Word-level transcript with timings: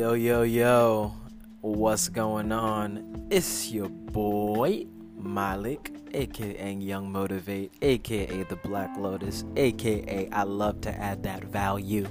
Yo, 0.00 0.14
yo, 0.14 0.40
yo, 0.40 1.12
what's 1.60 2.08
going 2.08 2.50
on? 2.52 3.26
It's 3.28 3.70
your 3.70 3.90
boy, 3.90 4.86
Malik, 5.14 5.94
aka 6.14 6.72
Young 6.72 7.12
Motivate, 7.12 7.70
aka 7.82 8.42
The 8.44 8.56
Black 8.56 8.96
Lotus, 8.96 9.44
aka 9.56 10.26
I 10.32 10.42
love 10.44 10.80
to 10.80 10.90
add 10.90 11.22
that 11.24 11.44
value. 11.44 12.08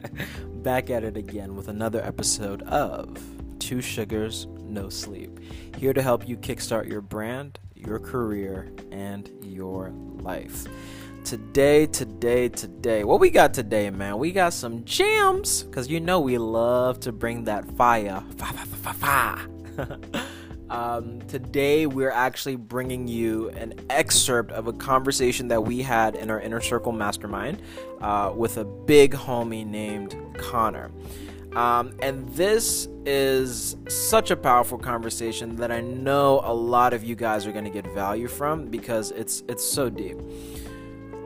Back 0.62 0.88
at 0.88 1.04
it 1.04 1.18
again 1.18 1.54
with 1.54 1.68
another 1.68 2.02
episode 2.02 2.62
of 2.62 3.22
Two 3.58 3.82
Sugars, 3.82 4.46
No 4.62 4.88
Sleep. 4.88 5.38
Here 5.76 5.92
to 5.92 6.00
help 6.00 6.26
you 6.26 6.38
kickstart 6.38 6.88
your 6.88 7.02
brand, 7.02 7.58
your 7.74 7.98
career, 7.98 8.72
and 8.90 9.30
your 9.42 9.90
life 9.90 10.66
today, 11.26 11.86
today, 11.86 12.48
today. 12.48 13.02
What 13.02 13.18
we 13.18 13.30
got 13.30 13.52
today, 13.52 13.90
man? 13.90 14.16
We 14.18 14.30
got 14.30 14.52
some 14.52 14.84
jams, 14.84 15.64
because 15.64 15.90
you 15.90 15.98
know 15.98 16.20
we 16.20 16.38
love 16.38 17.00
to 17.00 17.10
bring 17.10 17.42
that 17.44 17.68
fire, 17.76 18.22
um, 20.70 21.20
today, 21.22 21.86
we're 21.86 22.12
actually 22.12 22.54
bringing 22.54 23.08
you 23.08 23.48
an 23.50 23.74
excerpt 23.90 24.52
of 24.52 24.68
a 24.68 24.72
conversation 24.72 25.48
that 25.48 25.64
we 25.64 25.82
had 25.82 26.14
in 26.14 26.30
our 26.30 26.40
Inner 26.40 26.60
Circle 26.60 26.92
Mastermind 26.92 27.60
uh, 28.00 28.32
with 28.32 28.56
a 28.58 28.64
big 28.64 29.12
homie 29.12 29.66
named 29.66 30.14
Connor. 30.38 30.92
Um, 31.56 31.96
and 32.02 32.28
this 32.34 32.86
is 33.04 33.76
such 33.88 34.30
a 34.30 34.36
powerful 34.36 34.78
conversation 34.78 35.56
that 35.56 35.72
I 35.72 35.80
know 35.80 36.40
a 36.44 36.54
lot 36.54 36.92
of 36.92 37.02
you 37.02 37.16
guys 37.16 37.48
are 37.48 37.52
going 37.52 37.64
to 37.64 37.70
get 37.70 37.92
value 37.92 38.28
from 38.28 38.66
because 38.66 39.10
it's 39.10 39.42
it's 39.48 39.64
so 39.64 39.88
deep 39.88 40.18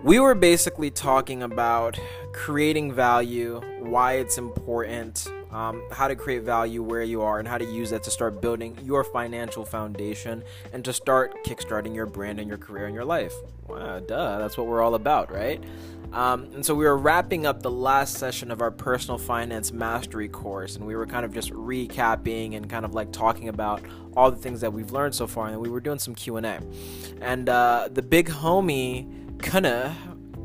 we 0.03 0.19
were 0.19 0.35
basically 0.35 0.91
talking 0.91 1.43
about 1.43 1.99
creating 2.33 2.93
value, 2.93 3.61
why 3.81 4.15
it's 4.15 4.39
important, 4.39 5.31
um, 5.51 5.83
how 5.91 6.09
to 6.09 6.17
create 6.17 6.43
value 6.43 6.83
where 6.83 7.03
you 7.03 7.21
are, 7.21 7.39
and 7.39 7.47
how 7.47 7.59
to 7.59 7.65
use 7.65 7.91
that 7.91 8.03
to 8.05 8.11
start 8.11 8.41
building 8.41 8.79
your 8.83 9.05
financial 9.05 9.65
foundation 9.65 10.43
and 10.73 10.85
to 10.85 10.93
start 10.93 11.45
kickstarting 11.45 11.95
your 11.95 12.07
brand 12.07 12.39
and 12.39 12.49
your 12.49 12.57
career 12.57 12.87
and 12.87 12.95
your 12.95 13.05
life. 13.05 13.35
Wow, 13.69 14.01
duh, 14.01 14.39
that's 14.39 14.57
what 14.57 14.67
we're 14.67 14.81
all 14.81 14.95
about, 14.95 15.31
right? 15.31 15.63
Um, 16.13 16.51
and 16.55 16.67
so 16.67 16.75
we 16.75 16.87
were 16.87 16.97
wrapping 16.97 17.47
up 17.47 17.63
the 17.63 17.71
last 17.71 18.17
session 18.17 18.51
of 18.51 18.61
our 18.61 18.71
personal 18.71 19.19
finance 19.19 19.71
mastery 19.71 20.29
course, 20.29 20.77
and 20.77 20.87
we 20.87 20.97
were 20.97 21.07
kind 21.07 21.25
of 21.25 21.33
just 21.33 21.51
recapping 21.51 22.57
and 22.57 22.69
kind 22.69 22.85
of 22.85 22.95
like 22.95 23.13
talking 23.13 23.49
about 23.49 23.83
all 24.17 24.31
the 24.31 24.37
things 24.37 24.61
that 24.63 24.73
we've 24.73 24.91
learned 24.91 25.15
so 25.15 25.27
far, 25.27 25.49
and 25.49 25.61
we 25.61 25.69
were 25.69 25.79
doing 25.79 25.99
some 25.99 26.15
Q 26.15 26.39
and 26.39 26.47
A. 26.47 26.61
And 27.21 27.49
uh, 27.49 27.89
the 27.93 28.03
big 28.03 28.29
homie 28.29 29.20
kinda 29.41 29.95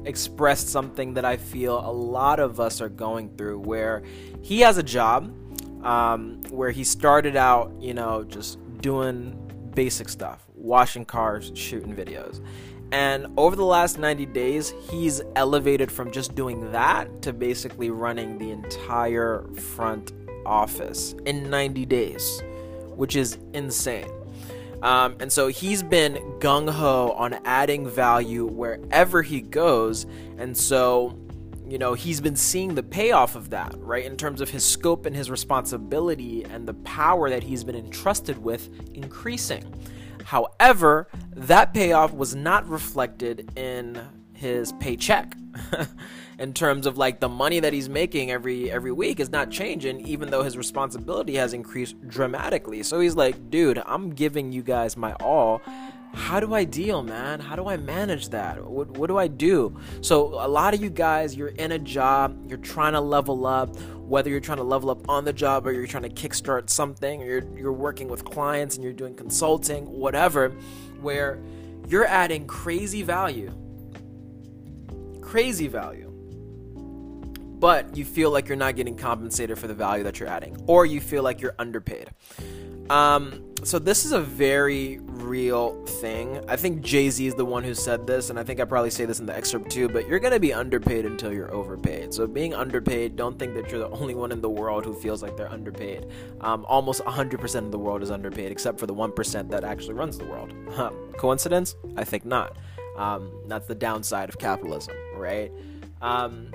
expressed 0.06 0.70
something 0.70 1.14
that 1.16 1.26
I 1.26 1.38
feel 1.38 1.80
a 1.80 1.92
lot 1.92 2.40
of 2.40 2.60
us 2.60 2.82
are 2.82 2.90
going 2.90 3.36
through 3.38 3.60
where 3.60 4.04
he 4.42 4.62
has 4.62 4.78
a 4.78 4.84
job 4.84 5.34
um, 5.84 6.42
where 6.50 6.72
he 6.72 6.84
started 6.84 7.36
out, 7.36 7.72
you 7.80 7.94
know, 7.94 8.24
just 8.24 8.60
doing 8.82 9.40
basic 9.76 10.10
stuff, 10.10 10.44
washing 10.56 11.06
cars, 11.06 11.52
shooting 11.56 11.96
videos. 11.96 12.44
And 12.92 13.28
over 13.38 13.56
the 13.56 13.66
last 13.66 14.00
90 14.00 14.26
days, 14.28 14.74
he's 14.90 15.22
elevated 15.36 15.92
from 15.92 16.12
just 16.12 16.36
doing 16.36 16.72
that 16.72 17.22
to 17.24 17.34
basically 17.34 17.90
running 17.90 18.38
the 18.38 18.52
entire 18.52 19.46
front 19.76 20.14
office 20.46 21.16
in 21.26 21.50
90 21.50 21.86
days, 21.86 22.44
which 22.96 23.16
is 23.16 23.38
insane. 23.54 24.10
Um, 24.82 25.16
and 25.20 25.32
so 25.32 25.48
he's 25.48 25.84
been 25.84 26.16
gung 26.40 26.70
ho 26.70 27.12
on 27.12 27.34
adding 27.46 27.88
value 27.88 28.46
wherever 28.46 29.22
he 29.22 29.42
goes. 29.42 30.06
And 30.38 30.56
so, 30.56 31.18
you 31.68 31.78
know, 31.78 31.94
he's 31.94 32.22
been 32.22 32.36
seeing 32.36 32.76
the 32.76 32.84
payoff 32.84 33.36
of 33.36 33.50
that, 33.52 33.74
right? 33.78 34.06
In 34.06 34.18
terms 34.18 34.42
of 34.42 34.50
his 34.50 34.64
scope 34.64 35.06
and 35.06 35.16
his 35.16 35.30
responsibility 35.32 36.44
and 36.44 36.68
the 36.68 36.74
power 36.74 37.30
that 37.30 37.44
he's 37.44 37.64
been 37.64 37.76
entrusted 37.76 38.38
with 38.38 38.70
increasing. 38.94 39.64
However, 40.26 41.08
that 41.36 41.74
payoff 41.74 42.14
was 42.14 42.36
not 42.36 42.68
reflected 42.68 43.52
in 43.58 44.02
his 44.34 44.74
paycheck. 44.74 45.36
in 46.40 46.54
terms 46.54 46.86
of 46.86 46.98
like 46.98 47.20
the 47.20 47.30
money 47.30 47.60
that 47.60 47.74
he's 47.74 47.90
making 47.90 48.32
every 48.32 48.72
every 48.72 48.92
week 48.92 49.20
is 49.20 49.30
not 49.30 49.50
changing 49.52 50.06
even 50.08 50.30
though 50.30 50.44
his 50.44 50.58
responsibility 50.58 51.36
has 51.36 51.54
increased 51.54 51.96
dramatically 52.08 52.84
so 52.84 53.00
he's 53.00 53.16
like 53.16 53.50
dude 53.50 53.82
i'm 53.86 54.10
giving 54.10 54.52
you 54.52 54.62
guys 54.62 54.98
my 54.98 55.14
all 55.14 55.62
how 56.16 56.40
do 56.40 56.54
I 56.54 56.64
deal, 56.64 57.04
man? 57.04 57.42
How 57.42 57.58
do 57.58 57.68
I 57.68 57.76
manage 57.76 58.30
that? 58.30 58.64
What, 58.66 58.90
what 58.92 59.08
do 59.08 59.18
I 59.18 59.28
do? 59.28 59.78
So, 60.00 60.28
a 60.42 60.48
lot 60.48 60.74
of 60.74 60.82
you 60.82 60.90
guys, 60.90 61.36
you're 61.36 61.50
in 61.50 61.74
a 61.74 61.80
job, 61.80 62.38
you're 62.48 62.58
trying 62.58 62.94
to 62.94 63.02
level 63.02 63.46
up, 63.46 63.78
whether 63.98 64.30
you're 64.30 64.40
trying 64.40 64.60
to 64.60 64.64
level 64.64 64.90
up 64.90 65.10
on 65.10 65.26
the 65.26 65.34
job 65.34 65.68
or 65.68 65.74
you're 65.74 65.86
trying 65.86 66.04
to 66.04 66.10
kickstart 66.10 66.70
something, 66.70 67.22
or 67.22 67.26
you're, 67.26 67.58
you're 67.58 67.74
working 67.74 68.08
with 68.08 68.24
clients 68.24 68.76
and 68.76 68.84
you're 68.84 68.94
doing 68.94 69.14
consulting, 69.14 69.86
whatever, 69.92 70.52
where 71.02 71.38
you're 71.90 72.08
adding 72.08 72.48
crazy 72.48 73.02
value. 73.02 73.52
Crazy 75.22 75.68
value 75.68 76.05
but 77.60 77.96
you 77.96 78.06
feel 78.06 78.32
like 78.32 78.48
you're 78.48 78.58
not 78.58 78.76
getting 78.76 78.96
compensated 78.96 79.58
for 79.58 79.68
the 79.68 79.74
value 79.74 80.04
that 80.04 80.20
you're 80.20 80.30
adding, 80.30 80.58
or 80.68 80.86
you 80.86 81.02
feel 81.02 81.24
like 81.24 81.42
you're 81.42 81.56
underpaid. 81.58 82.10
Um, 82.90 83.42
so 83.64 83.80
this 83.80 84.06
is 84.06 84.12
a 84.12 84.20
very 84.20 85.00
real 85.02 85.84
thing. 85.86 86.44
I 86.48 86.56
think 86.56 86.82
Jay 86.82 87.10
Z 87.10 87.26
is 87.26 87.34
the 87.34 87.46
one 87.46 87.64
who 87.64 87.74
said 87.74 88.06
this, 88.06 88.30
and 88.30 88.38
I 88.38 88.44
think 88.44 88.60
I 88.60 88.66
probably 88.66 88.92
say 88.92 89.06
this 89.06 89.20
in 89.20 89.26
the 89.26 89.36
excerpt 89.36 89.72
too. 89.72 89.90
But 89.90 90.08
you're 90.08 90.20
gonna 90.20 90.40
be 90.40 90.54
underpaid 90.54 91.06
until 91.06 91.34
you're 91.34 91.52
overpaid. 91.52 92.14
So 92.14 92.28
being 92.28 92.54
underpaid, 92.54 93.16
don't 93.16 93.40
think 93.40 93.56
that 93.56 93.72
you're 93.72 93.80
the 93.80 93.90
only 93.90 94.14
one 94.14 94.32
in 94.32 94.42
the 94.42 94.50
world 94.50 94.86
who 94.86 94.94
feels 94.94 95.24
like 95.24 95.36
they're 95.36 95.52
underpaid. 95.52 96.08
Um, 96.42 96.66
almost 96.68 97.04
100% 97.04 97.56
of 97.66 97.72
the 97.72 97.80
world 97.80 98.04
is 98.04 98.12
underpaid, 98.12 98.52
except 98.52 98.80
for 98.80 98.86
the 98.86 98.94
1% 98.94 99.50
that 99.50 99.64
actually 99.64 99.94
runs 99.96 100.18
the 100.18 100.26
world. 100.26 100.54
Huh. 100.72 100.92
Coincidence? 101.18 101.76
I 101.98 102.04
think 102.04 102.24
not. 102.24 102.56
Um, 102.98 103.32
that's 103.48 103.68
the 103.68 103.76
downside 103.76 104.30
of 104.30 104.38
capitalism, 104.38 104.96
right? 105.18 105.52
Um, 106.02 106.52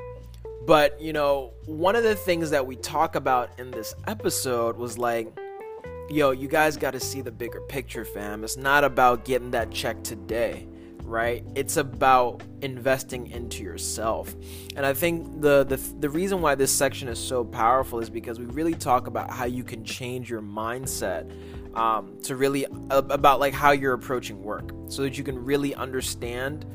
but, 0.67 1.01
you 1.01 1.13
know, 1.13 1.53
one 1.67 1.97
of 1.97 2.03
the 2.03 2.15
things 2.15 2.51
that 2.51 2.67
we 2.67 2.77
talk 2.77 3.15
about 3.15 3.59
in 3.59 3.71
this 3.71 3.95
episode 4.07 4.77
was 4.77 4.99
like, 4.99 5.37
yo, 6.11 6.33
you 6.33 6.49
guys 6.49 6.77
got 6.77 6.91
to 6.91 7.01
see 7.01 7.21
the 7.21 7.31
bigger 7.31 7.61
picture, 7.63 8.05
fam. 8.05 8.45
It's 8.45 8.57
not 8.57 8.85
about 8.85 9.25
getting 9.25 9.53
that 9.53 9.71
check 9.71 10.03
today, 10.03 10.67
right? 11.05 11.45
It's 11.55 11.77
about 11.77 12.43
investing 12.63 13.29
into 13.29 13.63
yourself. 13.63 14.35
And 14.75 14.85
I 14.85 14.93
think 14.93 15.41
the, 15.41 15.65
the 15.65 15.77
the 16.01 16.11
reason 16.11 16.41
why 16.41 16.57
this 16.57 16.73
section 16.73 17.09
is 17.09 17.19
so 17.19 17.45
powerful 17.45 18.01
is 18.01 18.11
because 18.11 18.39
we 18.39 18.47
really 18.47 18.75
talk 18.75 19.07
about 19.07 19.31
how 19.31 19.45
you 19.45 19.63
can 19.63 19.85
change 19.85 20.29
your 20.29 20.43
mindset 20.43 21.31
um, 21.77 22.19
to 22.25 22.35
really 22.35 22.67
about 22.91 23.39
like 23.39 23.55
how 23.55 23.71
you're 23.71 23.95
approaching 23.95 24.43
work, 24.43 24.73
so 24.89 25.03
that 25.03 25.17
you 25.17 25.23
can 25.23 25.39
really 25.45 25.75
understand 25.77 26.67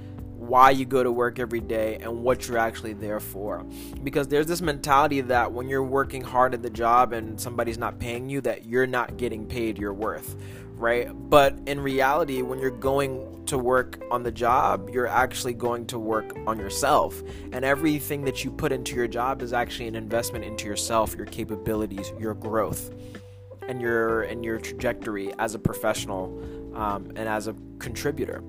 why 0.47 0.69
you 0.69 0.85
go 0.85 1.03
to 1.03 1.11
work 1.11 1.39
every 1.39 1.59
day 1.59 1.97
and 2.01 2.23
what 2.23 2.47
you're 2.47 2.57
actually 2.57 2.94
there 2.94 3.19
for. 3.19 3.66
Because 4.03 4.28
there's 4.28 4.47
this 4.47 4.61
mentality 4.61 5.22
that 5.22 5.51
when 5.51 5.67
you're 5.67 5.83
working 5.83 6.22
hard 6.22 6.53
at 6.53 6.61
the 6.61 6.69
job 6.69 7.13
and 7.13 7.39
somebody's 7.39 7.78
not 7.78 8.00
paying 8.00 8.29
you, 8.29 8.41
that 8.41 8.66
you're 8.66 8.88
not 8.88 9.17
getting 9.17 9.45
paid 9.45 9.78
your 9.78 9.94
worth, 9.94 10.35
right? 10.75 11.09
But 11.29 11.57
in 11.66 11.79
reality, 11.79 12.41
when 12.41 12.59
you're 12.59 12.72
going 12.72 13.45
to 13.45 13.57
work 13.57 14.03
on 14.11 14.23
the 14.23 14.31
job, 14.31 14.89
you're 14.91 15.07
actually 15.07 15.53
going 15.53 15.85
to 15.88 16.00
work 16.00 16.35
on 16.47 16.57
yourself. 16.57 17.22
And 17.51 17.63
everything 17.63 18.25
that 18.25 18.44
you 18.44 18.51
put 18.51 18.72
into 18.72 18.95
your 18.95 19.07
job 19.07 19.41
is 19.41 19.53
actually 19.53 19.88
an 19.88 19.95
investment 19.95 20.44
into 20.45 20.66
yourself, 20.66 21.16
your 21.16 21.28
capabilities, 21.28 22.11
your 22.19 22.34
growth. 22.34 22.91
And 23.67 23.81
your 23.81 24.22
and 24.22 24.45
your 24.45 24.59
trajectory 24.59 25.34
as 25.39 25.55
a 25.55 25.59
professional 25.59 26.25
um, 26.75 27.11
and 27.16 27.28
as 27.28 27.47
a 27.47 27.55
contributor. 27.79 28.44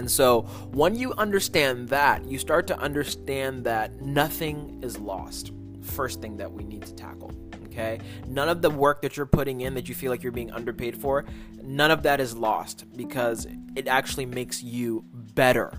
And 0.00 0.10
so, 0.10 0.46
when 0.72 0.96
you 0.96 1.12
understand 1.18 1.90
that, 1.90 2.24
you 2.24 2.38
start 2.38 2.66
to 2.68 2.78
understand 2.78 3.64
that 3.64 4.00
nothing 4.00 4.80
is 4.82 4.98
lost. 4.98 5.52
First 5.82 6.22
thing 6.22 6.38
that 6.38 6.50
we 6.50 6.64
need 6.64 6.86
to 6.86 6.94
tackle. 6.94 7.30
Okay? 7.66 7.98
None 8.26 8.48
of 8.48 8.62
the 8.62 8.70
work 8.70 9.02
that 9.02 9.18
you're 9.18 9.26
putting 9.26 9.60
in 9.60 9.74
that 9.74 9.90
you 9.90 9.94
feel 9.94 10.10
like 10.10 10.22
you're 10.22 10.32
being 10.32 10.52
underpaid 10.52 10.96
for, 10.96 11.26
none 11.62 11.90
of 11.90 12.02
that 12.04 12.18
is 12.18 12.34
lost 12.34 12.86
because 12.96 13.46
it 13.76 13.88
actually 13.88 14.24
makes 14.24 14.62
you 14.62 15.04
better. 15.12 15.70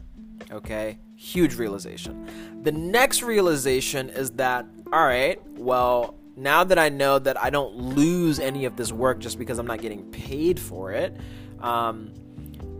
Okay? 0.52 1.00
Huge 1.16 1.56
realization. 1.56 2.62
The 2.62 2.72
next 2.72 3.24
realization 3.24 4.12
is 4.12 4.30
that, 4.34 4.68
all 4.94 5.04
right, 5.04 5.42
well, 5.58 6.14
now 6.36 6.64
that 6.64 6.78
I 6.78 6.90
know 6.90 7.18
that 7.18 7.42
I 7.42 7.50
don't 7.50 7.76
lose 7.76 8.40
any 8.40 8.66
of 8.66 8.76
this 8.76 8.92
work 8.92 9.18
just 9.18 9.40
because 9.40 9.58
I'm 9.58 9.66
not 9.66 9.82
getting 9.82 10.12
paid 10.12 10.60
for 10.60 10.92
it, 10.92 11.18
um, 11.60 12.14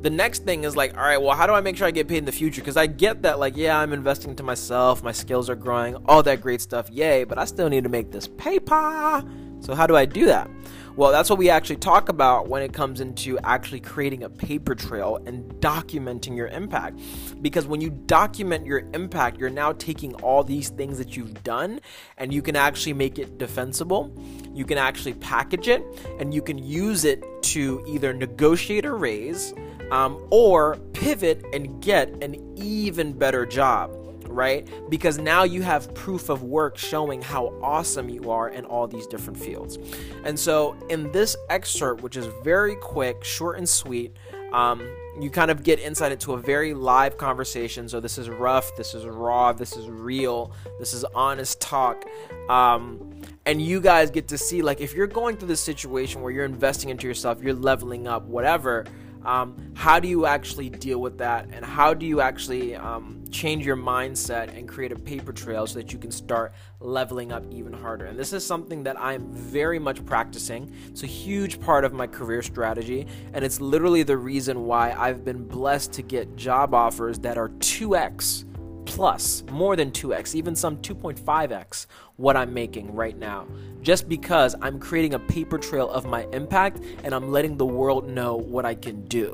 the 0.02 0.10
next 0.10 0.44
thing 0.44 0.64
is 0.64 0.76
like, 0.76 0.98
all 0.98 1.04
right, 1.04 1.22
well, 1.22 1.36
how 1.36 1.46
do 1.46 1.54
I 1.54 1.62
make 1.62 1.78
sure 1.78 1.88
I 1.88 1.92
get 1.92 2.08
paid 2.08 2.18
in 2.18 2.26
the 2.26 2.32
future? 2.32 2.62
Because 2.62 2.78
I 2.78 2.88
get 2.88 3.22
that, 3.22 3.40
like, 3.40 3.56
yeah, 3.56 3.78
I'm 3.78 3.94
investing 3.94 4.32
into 4.32 4.44
myself, 4.44 5.04
my 5.04 5.12
skills 5.12 5.50
are 5.50 5.56
growing, 5.56 5.96
all 6.08 6.24
that 6.24 6.42
great 6.42 6.62
stuff, 6.62 6.90
yay, 6.90 7.24
but 7.24 7.38
I 7.38 7.46
still 7.46 7.70
need 7.70 7.84
to 7.84 7.90
make 7.90 8.12
this 8.12 8.28
paper. 8.28 9.24
So, 9.60 9.76
how 9.76 9.86
do 9.86 9.96
I 9.96 10.06
do 10.06 10.26
that? 10.26 10.50
Well, 10.96 11.12
that's 11.12 11.30
what 11.30 11.40
we 11.40 11.50
actually 11.50 11.78
talk 11.78 12.10
about 12.10 12.50
when 12.50 12.64
it 12.64 12.74
comes 12.74 13.00
into 13.00 13.40
actually 13.40 13.80
creating 13.80 14.24
a 14.24 14.30
paper 14.30 14.76
trail 14.76 15.20
and 15.26 15.50
documenting 15.62 16.36
your 16.36 16.48
impact. 16.48 17.00
Because 17.42 17.66
when 17.66 17.80
you 17.80 17.92
document 17.92 18.66
your 18.66 18.80
impact, 18.94 19.38
you're 19.40 19.50
now 19.50 19.72
taking 19.72 20.14
all 20.16 20.44
these 20.44 20.70
things 20.70 20.98
that 20.98 21.16
you've 21.16 21.44
done 21.44 21.80
and 22.18 22.34
you 22.34 22.42
can 22.42 22.58
actually 22.58 22.94
make 22.94 23.20
it 23.20 23.38
defensible. 23.38 24.14
You 24.54 24.66
can 24.66 24.78
actually 24.78 25.14
package 25.14 25.70
it 25.70 25.82
and 26.20 26.34
you 26.34 26.42
can 26.42 26.58
use 26.58 27.06
it 27.06 27.24
to 27.44 27.84
either 27.88 28.14
negotiate 28.14 28.84
a 28.84 28.92
raise 28.92 29.54
um, 29.92 30.26
or 30.32 30.78
pivot 30.94 31.44
and 31.54 31.82
get 31.82 32.10
an 32.24 32.58
even 32.58 33.14
better 33.14 33.46
job 33.46 33.92
right? 34.32 34.68
Because 34.90 35.18
now 35.18 35.44
you 35.44 35.62
have 35.62 35.94
proof 35.94 36.30
of 36.30 36.44
work 36.44 36.78
showing 36.78 37.22
how 37.22 37.48
awesome 37.62 38.10
you 38.10 38.32
are 38.32 38.50
in 38.50 38.66
all 38.66 38.88
these 38.88 39.06
different 39.08 39.38
fields. 39.38 39.78
And 40.24 40.40
so, 40.40 40.76
in 40.90 41.12
this 41.12 41.36
excerpt, 41.50 42.02
which 42.02 42.18
is 42.18 42.28
very 42.44 42.76
quick, 42.76 43.24
short, 43.24 43.58
and 43.58 43.68
sweet, 43.68 44.16
um, 44.54 44.82
you 45.20 45.30
kind 45.30 45.52
of 45.52 45.64
get 45.64 45.80
insight 45.80 46.12
into 46.12 46.34
a 46.34 46.38
very 46.38 46.74
live 46.74 47.18
conversation. 47.18 47.88
So, 47.90 48.00
this 48.00 48.18
is 48.18 48.30
rough, 48.30 48.76
this 48.76 48.94
is 48.94 49.06
raw, 49.06 49.54
this 49.54 49.76
is 49.76 49.90
real, 49.90 50.54
this 50.80 50.94
is 50.94 51.04
honest 51.14 51.60
talk. 51.62 52.06
Um, 52.50 53.22
and 53.46 53.62
you 53.62 53.82
guys 53.82 54.12
get 54.12 54.28
to 54.30 54.38
see, 54.38 54.62
like, 54.62 54.82
if 54.82 54.94
you're 54.94 55.08
going 55.08 55.38
through 55.38 55.50
this 55.50 55.62
situation 55.62 56.22
where 56.22 56.32
you're 56.32 56.46
investing 56.46 56.90
into 56.90 57.08
yourself, 57.08 57.42
you're 57.42 57.54
leveling 57.54 58.08
up, 58.08 58.24
whatever. 58.24 58.86
Um, 59.26 59.56
how 59.76 60.00
do 60.00 60.08
you 60.08 60.26
actually 60.26 60.70
deal 60.70 61.00
with 61.00 61.18
that? 61.20 61.48
And 61.52 61.64
how 61.64 61.94
do 61.94 62.06
you 62.06 62.22
actually 62.22 62.76
um, 62.76 63.24
change 63.32 63.66
your 63.66 63.78
mindset 63.78 64.56
and 64.58 64.68
create 64.68 64.92
a 64.92 64.96
paper 64.96 65.32
trail 65.32 65.68
so 65.68 65.80
that 65.80 65.94
you 65.94 66.00
can 66.00 66.12
start 66.12 66.54
leveling 66.80 67.32
up 67.32 67.44
even 67.52 67.74
harder? 67.74 68.06
And 68.06 68.18
this 68.18 68.34
is 68.34 68.46
something 68.46 68.84
that 68.84 69.00
i'm 69.00 69.32
very 69.32 69.80
much 69.80 70.04
practicing. 70.06 70.74
It's 70.88 71.04
a 71.04 71.08
huge 71.08 71.60
part 71.60 71.86
of 71.86 71.94
my 71.94 72.08
career 72.08 72.42
strategy 72.42 73.08
and 73.34 73.44
it's 73.46 73.62
literally 73.62 74.04
the 74.04 74.18
reason 74.18 74.66
why 74.66 74.94
i've 74.98 75.24
been 75.24 75.48
blessed 75.48 75.92
to 75.94 76.02
get 76.02 76.36
job 76.36 76.74
offers 76.74 77.20
that 77.20 77.38
are 77.38 77.50
2x 77.50 78.46
plus, 78.92 79.44
more 79.50 79.78
than 79.78 79.90
2x, 79.90 80.36
even 80.36 80.54
some 80.54 80.76
2.5x 80.78 81.86
what 82.18 82.36
I'm 82.36 82.54
making 82.54 82.94
right 82.94 83.18
now. 83.18 83.48
Just 83.82 84.10
because 84.10 84.54
I'm 84.62 84.80
creating 84.80 85.14
a 85.14 85.20
paper 85.20 85.58
trail 85.58 85.90
of 85.90 86.06
my 86.06 86.28
impact 86.34 86.82
and 87.06 87.16
I'm 87.16 87.32
letting 87.32 87.56
the 87.56 87.66
world 87.66 88.10
know 88.10 88.36
what 88.36 88.66
I 88.66 88.76
can 88.76 89.06
do. 89.08 89.34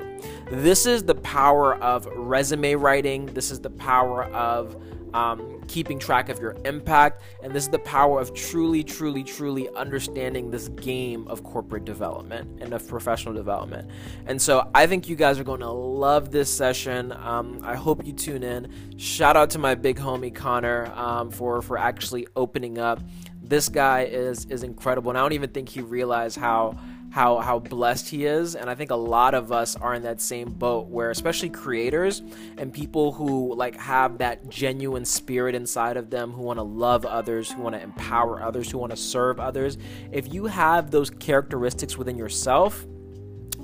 This 0.52 0.86
is 0.86 1.02
the 1.02 1.16
power 1.16 1.74
of 1.82 2.06
resume 2.06 2.76
writing. 2.76 3.26
This 3.26 3.50
is 3.50 3.58
the 3.60 3.70
power 3.70 4.24
of 4.26 4.76
um, 5.14 5.62
keeping 5.68 5.98
track 5.98 6.28
of 6.28 6.38
your 6.38 6.56
impact. 6.64 7.22
And 7.42 7.52
this 7.52 7.64
is 7.64 7.70
the 7.70 7.78
power 7.80 8.20
of 8.20 8.34
truly, 8.34 8.82
truly, 8.84 9.22
truly 9.22 9.68
understanding 9.70 10.50
this 10.50 10.68
game 10.68 11.26
of 11.28 11.42
corporate 11.44 11.84
development 11.84 12.62
and 12.62 12.72
of 12.72 12.86
professional 12.86 13.34
development. 13.34 13.90
And 14.26 14.40
so 14.40 14.70
I 14.74 14.86
think 14.86 15.08
you 15.08 15.16
guys 15.16 15.38
are 15.38 15.44
going 15.44 15.60
to 15.60 15.70
love 15.70 16.30
this 16.30 16.52
session. 16.52 17.12
Um, 17.12 17.60
I 17.62 17.76
hope 17.76 18.06
you 18.06 18.12
tune 18.12 18.42
in. 18.42 18.98
Shout 18.98 19.36
out 19.36 19.50
to 19.50 19.58
my 19.58 19.74
big 19.74 19.98
homie 19.98 20.34
Connor 20.34 20.86
um, 20.94 21.30
for 21.30 21.62
for 21.62 21.78
actually 21.78 22.26
opening 22.36 22.78
up. 22.78 23.00
This 23.42 23.68
guy 23.68 24.04
is 24.04 24.44
is 24.46 24.62
incredible, 24.62 25.10
and 25.10 25.18
I 25.18 25.22
don't 25.22 25.32
even 25.32 25.50
think 25.50 25.68
he 25.68 25.80
realized 25.80 26.36
how 26.36 26.78
how 27.10 27.38
how 27.38 27.58
blessed 27.58 28.08
he 28.08 28.26
is. 28.26 28.54
And 28.54 28.68
i 28.70 28.74
think 28.74 28.90
a 28.90 28.96
lot 28.96 29.34
of 29.34 29.52
us 29.52 29.76
are 29.76 29.94
in 29.94 30.02
that 30.02 30.20
same 30.20 30.50
boat 30.50 30.88
where 30.88 31.10
especially 31.10 31.50
creators 31.50 32.22
and 32.56 32.72
people 32.72 33.12
who 33.12 33.54
like 33.54 33.76
have 33.76 34.18
that 34.18 34.48
genuine 34.48 35.04
spirit 35.04 35.54
inside 35.54 35.96
of 35.96 36.10
them 36.10 36.32
who 36.32 36.42
want 36.42 36.58
to 36.58 36.62
love 36.62 37.04
others 37.04 37.50
who 37.50 37.62
want 37.62 37.74
to 37.74 37.82
empower 37.82 38.42
others 38.42 38.70
who 38.70 38.78
want 38.78 38.90
to 38.90 38.96
serve 38.96 39.40
others 39.40 39.78
if 40.12 40.32
you 40.32 40.46
have 40.46 40.90
those 40.90 41.10
characteristics 41.10 41.96
within 41.96 42.16
yourself 42.16 42.86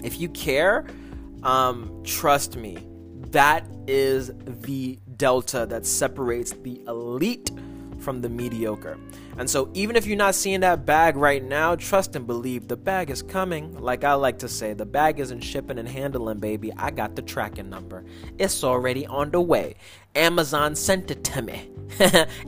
if 0.03 0.21
you 0.21 0.29
care 0.31 0.87
um, 1.43 2.03
trust 2.05 2.57
me 2.57 2.79
that 3.31 3.67
is 3.87 4.31
the 4.63 4.99
delta 5.17 5.67
that 5.67 5.85
separates 5.85 6.53
the 6.53 6.83
elite 6.87 7.51
from 8.05 8.21
the 8.21 8.29
mediocre. 8.29 8.99
And 9.39 9.51
so, 9.51 9.71
even 9.75 9.97
if 9.97 10.07
you're 10.07 10.17
not 10.17 10.35
seeing 10.35 10.61
that 10.61 10.87
bag 10.87 11.17
right 11.17 11.43
now, 11.43 11.75
trust 11.75 12.15
and 12.15 12.27
believe 12.27 12.69
the 12.69 12.77
bag 12.77 13.11
is 13.11 13.23
coming. 13.23 13.81
Like 13.81 14.05
I 14.05 14.15
like 14.15 14.39
to 14.41 14.49
say, 14.49 14.75
the 14.75 14.87
bag 14.87 15.19
isn't 15.19 15.41
shipping 15.41 15.79
and 15.79 15.89
handling, 15.89 16.39
baby. 16.39 16.73
I 16.77 16.91
got 16.91 17.17
the 17.17 17.23
tracking 17.23 17.71
number, 17.71 18.05
it's 18.39 18.63
already 18.63 19.07
on 19.07 19.31
the 19.31 19.41
way. 19.41 19.75
Amazon 20.15 20.77
sent 20.77 21.11
it 21.11 21.25
to 21.25 21.43
me, 21.43 21.69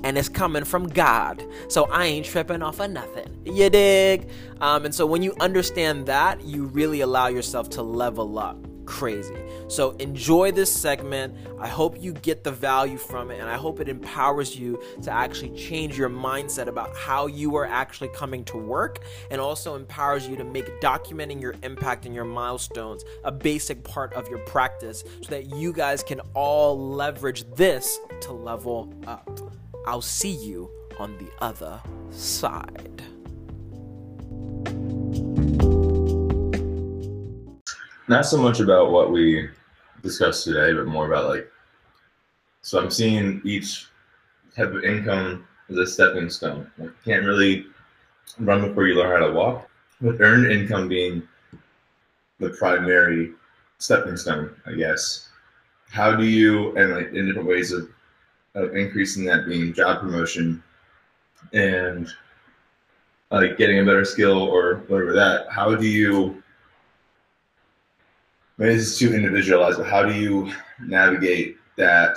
and 0.04 0.16
it's 0.16 0.28
coming 0.28 0.62
from 0.62 0.86
God. 0.86 1.44
So, 1.68 1.86
I 1.86 2.06
ain't 2.06 2.26
tripping 2.26 2.62
off 2.62 2.78
of 2.78 2.90
nothing. 2.90 3.36
You 3.44 3.70
dig? 3.70 4.30
Um, 4.60 4.84
and 4.84 4.94
so, 4.94 5.06
when 5.06 5.22
you 5.22 5.34
understand 5.40 6.06
that, 6.06 6.44
you 6.44 6.66
really 6.66 7.00
allow 7.00 7.28
yourself 7.28 7.70
to 7.70 7.82
level 7.82 8.38
up 8.38 8.65
crazy. 8.86 9.36
So 9.68 9.90
enjoy 9.92 10.52
this 10.52 10.72
segment. 10.72 11.36
I 11.60 11.68
hope 11.68 12.00
you 12.00 12.12
get 12.12 12.44
the 12.44 12.52
value 12.52 12.96
from 12.96 13.30
it, 13.30 13.40
and 13.40 13.48
I 13.48 13.56
hope 13.56 13.80
it 13.80 13.88
empowers 13.88 14.56
you 14.56 14.80
to 15.02 15.10
actually 15.10 15.56
change 15.56 15.98
your 15.98 16.08
mindset 16.08 16.68
about 16.68 16.96
how 16.96 17.26
you 17.26 17.56
are 17.56 17.66
actually 17.66 18.08
coming 18.08 18.44
to 18.46 18.56
work, 18.56 19.04
and 19.30 19.40
also 19.40 19.74
empowers 19.74 20.26
you 20.26 20.36
to 20.36 20.44
make 20.44 20.66
documenting 20.80 21.40
your 21.40 21.54
impact 21.62 22.06
and 22.06 22.14
your 22.14 22.24
milestones 22.24 23.04
a 23.24 23.32
basic 23.32 23.84
part 23.84 24.12
of 24.14 24.28
your 24.28 24.38
practice 24.40 25.04
so 25.22 25.30
that 25.30 25.46
you 25.46 25.72
guys 25.72 26.02
can 26.02 26.20
all 26.34 26.78
leverage 26.78 27.44
this 27.54 27.98
to 28.20 28.32
level 28.32 28.92
up. 29.06 29.40
I'll 29.86 30.00
see 30.00 30.30
you 30.30 30.70
on 30.98 31.16
the 31.18 31.30
other 31.40 31.80
side. 32.10 33.02
Not 38.08 38.26
so 38.26 38.36
much 38.36 38.60
about 38.60 38.90
what 38.90 39.10
we 39.10 39.48
discussed 40.02 40.44
today, 40.44 40.72
but 40.72 40.86
more 40.86 41.06
about 41.06 41.28
like, 41.28 41.50
so 42.62 42.80
I'm 42.80 42.90
seeing 42.90 43.40
each 43.44 43.86
type 44.54 44.72
of 44.72 44.84
income 44.84 45.46
as 45.70 45.76
a 45.76 45.86
stepping 45.86 46.30
stone. 46.30 46.70
You 46.78 46.92
can't 47.04 47.24
really 47.24 47.66
run 48.38 48.68
before 48.68 48.86
you 48.86 48.94
learn 48.94 49.20
how 49.20 49.26
to 49.26 49.32
walk, 49.32 49.68
with 50.00 50.20
earned 50.20 50.50
income 50.50 50.88
being 50.88 51.22
the 52.38 52.50
primary 52.50 53.32
stepping 53.78 54.16
stone, 54.16 54.54
I 54.66 54.72
guess. 54.72 55.28
How 55.90 56.14
do 56.14 56.24
you, 56.24 56.76
and 56.76 56.92
like 56.92 57.12
in 57.12 57.26
different 57.26 57.48
ways 57.48 57.72
of, 57.72 57.88
of 58.54 58.74
increasing 58.76 59.24
that 59.26 59.46
being 59.46 59.72
job 59.72 60.00
promotion 60.00 60.62
and 61.52 62.08
like 63.30 63.56
getting 63.58 63.78
a 63.78 63.84
better 63.84 64.04
skill 64.04 64.42
or 64.42 64.76
whatever 64.88 65.12
that, 65.12 65.46
how 65.50 65.74
do 65.74 65.86
you 65.86 66.42
maybe 68.58 68.74
this 68.74 68.92
is 68.92 68.98
too 68.98 69.14
individualized, 69.14 69.78
but 69.78 69.86
how 69.86 70.04
do 70.04 70.14
you 70.14 70.52
navigate 70.80 71.56
that? 71.76 72.16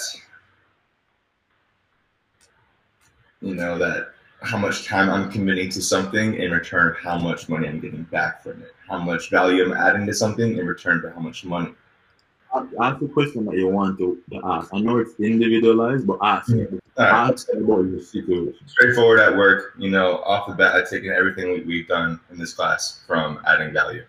You 3.41 3.55
know, 3.55 3.77
that 3.77 4.13
how 4.41 4.58
much 4.58 4.86
time 4.86 5.10
I'm 5.10 5.31
committing 5.31 5.69
to 5.72 5.81
something 5.81 6.36
in 6.36 6.51
return, 6.51 6.96
how 7.01 7.17
much 7.17 7.50
money 7.50 7.67
I'm 7.67 7.79
getting 7.79 8.03
back 8.03 8.43
from 8.43 8.62
it, 8.62 8.74
how 8.88 9.00
much 9.00 9.29
value 9.29 9.63
I'm 9.63 9.74
adding 9.74 10.05
to 10.08 10.13
something 10.13 10.58
in 10.58 10.65
return 10.65 11.01
for 11.01 11.10
how 11.10 11.19
much 11.19 11.43
money. 11.46 11.74
Ask 12.81 13.00
the 13.00 13.08
question 13.08 13.46
that 13.46 13.55
you 13.55 13.67
want 13.67 14.00
to, 14.00 14.17
ask. 14.43 14.74
I 14.74 14.79
know 14.79 14.98
it's 14.98 15.13
individualized, 15.19 16.08
but 16.08 16.17
ask. 16.22 16.50
Mm-hmm. 16.50 16.77
Right. 16.98 17.31
Ask 17.31 17.48
about 17.53 17.84
your 17.84 18.01
situation. 18.01 18.67
Straightforward 18.67 19.19
at 19.19 19.38
work, 19.38 19.74
you 19.77 19.89
know, 19.89 20.17
off 20.24 20.48
the 20.48 20.55
bat, 20.55 20.75
I've 20.75 20.89
taken 20.89 21.12
everything 21.12 21.51
we, 21.51 21.62
we've 21.62 21.88
done 21.88 22.19
in 22.31 22.38
this 22.38 22.53
class 22.53 23.03
from 23.05 23.39
adding 23.48 23.72
value. 23.72 24.03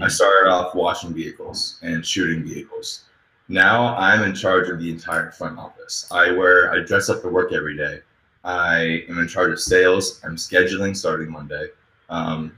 I 0.00 0.08
started 0.08 0.48
off 0.48 0.74
washing 0.74 1.12
vehicles 1.12 1.78
and 1.82 2.06
shooting 2.06 2.44
vehicles. 2.44 3.04
Now 3.48 3.96
I'm 3.96 4.22
in 4.22 4.34
charge 4.34 4.68
of 4.68 4.78
the 4.78 4.90
entire 4.90 5.32
front 5.32 5.58
office. 5.58 6.06
I 6.12 6.30
wear, 6.30 6.72
I 6.72 6.80
dress 6.80 7.08
up 7.08 7.22
for 7.22 7.30
work 7.30 7.52
every 7.52 7.76
day. 7.76 8.00
I 8.44 9.04
am 9.08 9.18
in 9.18 9.26
charge 9.26 9.50
of 9.52 9.60
sales. 9.60 10.20
I'm 10.22 10.36
scheduling 10.36 10.96
starting 10.96 11.30
Monday. 11.30 11.68
Um, 12.08 12.56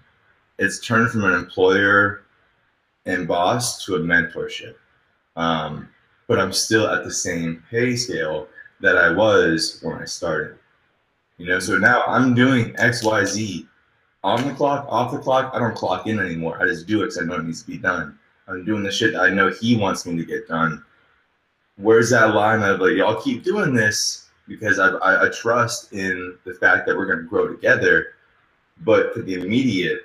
it's 0.59 0.87
turned 0.87 1.11
from 1.11 1.25
an 1.25 1.33
employer 1.33 2.25
and 3.07 3.27
boss 3.27 3.85
to 3.87 3.97
a 3.97 3.99
mentorship. 3.99 4.75
Um, 5.37 5.89
but 6.29 6.39
I'm 6.39 6.53
still 6.53 6.87
at 6.87 7.05
the 7.05 7.11
same 7.11 7.63
pay 7.71 7.97
scale 7.97 8.49
that 8.81 8.99
I 8.99 9.11
was 9.11 9.81
when 9.83 9.97
I 9.97 10.05
started. 10.05 10.59
You 11.39 11.47
know, 11.47 11.59
so 11.59 11.79
now 11.79 12.05
I'm 12.07 12.35
doing 12.35 12.75
X, 12.79 13.03
Y, 13.03 13.25
Z 13.25 13.69
on 14.25 14.47
the 14.47 14.55
clock, 14.55 14.87
off 14.89 15.13
the 15.13 15.19
clock, 15.19 15.53
I 15.55 15.59
don't 15.59 15.75
clock 15.75 16.07
in 16.07 16.21
anymore. 16.21 16.61
I 16.63 16.67
just 16.67 16.87
do 16.87 17.03
it 17.03 17.07
because 17.07 17.19
I 17.19 17.25
know 17.25 17.35
it 17.35 17.45
needs 17.45 17.63
to 17.63 17.71
be 17.71 17.79
done. 17.79 18.19
I'm 18.49 18.65
doing 18.65 18.83
the 18.83 18.93
shit 18.93 19.15
I 19.15 19.31
know 19.31 19.51
he 19.51 19.77
wants 19.77 20.07
me 20.07 20.17
to 20.17 20.25
get 20.25 20.49
done. 20.49 20.85
Where's 21.77 22.11
that 22.11 22.35
line 22.35 22.63
of 22.63 22.81
like, 22.81 22.95
y'all 22.95 23.21
keep 23.21 23.43
doing 23.43 23.75
this 23.75 24.29
because 24.47 24.79
I, 24.79 24.89
I, 24.89 25.27
I 25.27 25.29
trust 25.31 25.93
in 25.93 26.37
the 26.45 26.55
fact 26.55 26.87
that 26.87 26.97
we're 26.97 27.07
going 27.07 27.19
to 27.19 27.25
grow 27.25 27.49
together. 27.49 28.15
But 28.83 29.15
for 29.15 29.23
the 29.23 29.35
immediate, 29.35 30.03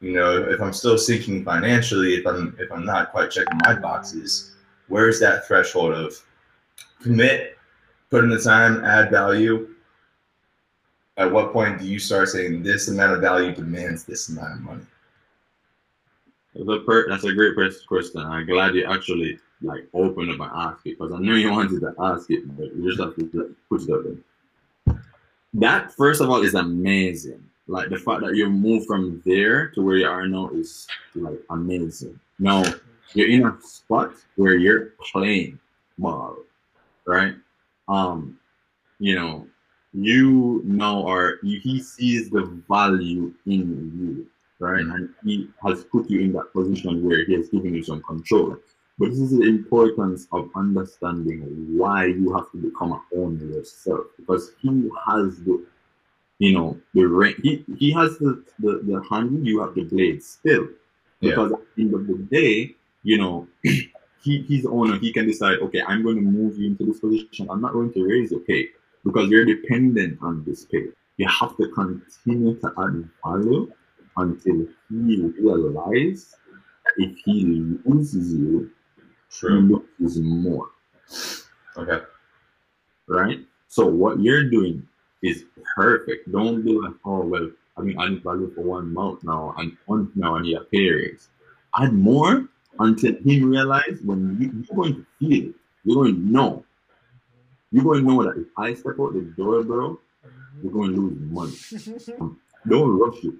you 0.00 0.12
know, 0.12 0.48
if 0.48 0.60
I'm 0.60 0.72
still 0.72 0.96
sinking 0.96 1.44
financially, 1.44 2.14
if 2.14 2.26
I'm 2.26 2.56
if 2.58 2.70
I'm 2.72 2.84
not 2.84 3.10
quite 3.10 3.30
checking 3.30 3.58
my 3.64 3.74
boxes, 3.74 4.54
where's 4.88 5.20
that 5.20 5.46
threshold 5.46 5.92
of 5.92 6.14
commit, 7.02 7.58
put 8.08 8.24
in 8.24 8.30
the 8.30 8.40
time, 8.40 8.84
add 8.84 9.10
value, 9.10 9.74
at 11.20 11.30
what 11.30 11.52
point 11.52 11.78
do 11.78 11.84
you 11.84 11.98
start 11.98 12.30
saying 12.30 12.62
this 12.62 12.88
amount 12.88 13.12
of 13.12 13.20
value 13.20 13.54
demands 13.54 14.04
this 14.04 14.30
amount 14.30 14.54
of 14.54 14.60
money? 14.60 14.86
That's 16.54 17.24
a, 17.24 17.32
great 17.34 17.54
question. 17.86 18.22
I'm 18.22 18.46
glad 18.46 18.74
you 18.74 18.86
actually 18.86 19.38
like 19.62 19.86
opened 19.92 20.30
up 20.30 20.40
and 20.40 20.50
asked 20.54 20.86
it 20.86 20.98
because 20.98 21.12
I 21.12 21.18
knew 21.18 21.34
you 21.34 21.50
wanted 21.50 21.80
to 21.80 21.94
ask 22.00 22.30
it, 22.30 22.56
but 22.56 22.74
you 22.74 22.88
just 22.88 23.00
have 23.00 23.14
to 23.16 23.54
put 23.68 23.82
it 23.82 23.90
out 23.90 24.04
there. 24.04 25.02
That 25.52 25.92
first 25.92 26.22
of 26.22 26.30
all 26.30 26.42
is 26.42 26.54
amazing. 26.54 27.44
Like 27.68 27.90
the 27.90 27.98
fact 27.98 28.22
that 28.22 28.34
you 28.34 28.48
moved 28.48 28.86
from 28.86 29.22
there 29.26 29.68
to 29.72 29.82
where 29.82 29.98
you 29.98 30.08
are 30.08 30.26
now 30.26 30.48
is 30.48 30.88
like 31.14 31.38
amazing. 31.50 32.18
Now 32.38 32.64
you're 33.12 33.28
in 33.28 33.44
a 33.44 33.60
spot 33.60 34.14
where 34.36 34.54
you're 34.56 34.94
playing 35.12 35.58
ball, 35.98 36.36
right? 37.06 37.34
Um, 37.88 38.38
you 38.98 39.14
know, 39.14 39.46
you 39.92 40.62
know, 40.64 41.02
or 41.02 41.38
he 41.42 41.80
sees 41.80 42.30
the 42.30 42.62
value 42.68 43.34
in 43.46 43.92
you, 43.98 44.26
right? 44.58 44.84
Mm-hmm. 44.84 44.94
And 44.94 45.08
he 45.24 45.48
has 45.64 45.84
put 45.84 46.08
you 46.08 46.20
in 46.20 46.32
that 46.34 46.52
position 46.52 47.04
where 47.04 47.24
he 47.24 47.34
has 47.34 47.48
given 47.48 47.74
you 47.74 47.82
some 47.82 48.02
control. 48.02 48.56
But 48.98 49.10
this 49.10 49.18
is 49.18 49.30
the 49.30 49.42
importance 49.42 50.28
of 50.30 50.50
understanding 50.54 51.40
why 51.76 52.06
you 52.06 52.34
have 52.34 52.50
to 52.52 52.58
become 52.58 52.92
a 52.92 53.02
owner 53.16 53.44
yourself 53.44 54.06
because 54.18 54.52
he 54.60 54.90
has 55.06 55.38
the, 55.42 55.64
you 56.38 56.52
know, 56.52 56.78
the 56.94 57.04
ring. 57.04 57.34
He, 57.42 57.64
he 57.78 57.90
has 57.92 58.18
the, 58.18 58.44
the, 58.58 58.82
the 58.84 59.02
hand, 59.10 59.46
you 59.46 59.60
have 59.60 59.74
the 59.74 59.84
blade 59.84 60.22
still. 60.22 60.68
Because 61.20 61.50
yeah. 61.50 61.56
at 61.56 61.62
the 61.76 61.82
end 61.82 61.94
of 61.94 62.06
the 62.06 62.14
day, 62.30 62.74
you 63.02 63.18
know, 63.18 63.48
he, 63.62 63.90
he's 64.22 64.64
the 64.64 64.70
owner. 64.70 64.98
He 64.98 65.12
can 65.12 65.26
decide, 65.26 65.58
okay, 65.60 65.82
I'm 65.86 66.02
going 66.02 66.16
to 66.16 66.22
move 66.22 66.58
you 66.58 66.66
into 66.66 66.84
this 66.84 67.00
position. 67.00 67.48
I'm 67.50 67.62
not 67.62 67.72
going 67.72 67.92
to 67.94 68.06
raise 68.06 68.30
your 68.30 68.40
pay 68.40 68.68
because 69.04 69.28
you're 69.30 69.44
dependent 69.44 70.18
on 70.22 70.44
this 70.44 70.64
pay. 70.64 70.86
You 71.16 71.28
have 71.28 71.56
to 71.56 71.68
continue 71.68 72.58
to 72.60 72.72
add 72.78 73.08
value 73.24 73.70
until 74.16 74.66
he 74.88 75.22
realizes 75.38 76.34
if 76.96 77.16
he 77.24 77.44
loses 77.84 78.34
you, 78.34 78.70
True. 79.30 79.84
he 79.98 80.04
loses 80.04 80.22
more. 80.22 80.70
Okay. 81.76 82.04
Right? 83.08 83.40
So 83.68 83.86
what 83.86 84.20
you're 84.20 84.50
doing 84.50 84.86
is 85.22 85.44
perfect. 85.76 86.30
Don't 86.32 86.62
be 86.64 86.72
like, 86.72 86.94
oh 87.04 87.24
well, 87.24 87.50
I 87.76 87.82
mean 87.82 87.98
I 87.98 88.08
need 88.08 88.22
value 88.22 88.52
for 88.54 88.62
one 88.62 88.92
month 88.92 89.22
now 89.24 89.54
and 89.58 89.76
one 89.86 90.10
now 90.14 90.36
I 90.36 90.42
need 90.42 90.56
a. 90.56 91.16
Add 91.78 91.92
more 91.92 92.48
until 92.78 93.14
he 93.22 93.42
realizes 93.42 94.02
when 94.02 94.36
you, 94.40 94.64
you're 94.68 94.76
going 94.76 94.94
to 94.94 95.06
feel 95.18 95.50
it. 95.50 95.54
You're 95.84 96.02
going 96.02 96.14
to 96.14 96.32
know 96.32 96.64
Mm-hmm. 97.72 97.76
you're 97.76 97.84
going 97.84 98.04
to 98.04 98.10
know 98.10 98.22
that 98.24 98.40
if 98.40 98.48
I 98.56 98.74
step 98.74 98.98
out 99.00 99.14
the 99.14 99.20
door, 99.36 99.62
bro, 99.62 99.98
you're 100.62 100.72
going 100.72 100.94
to 100.94 101.00
lose 101.00 101.18
money. 101.30 102.36
Don't 102.68 102.98
rush 102.98 103.18
it. 103.18 103.34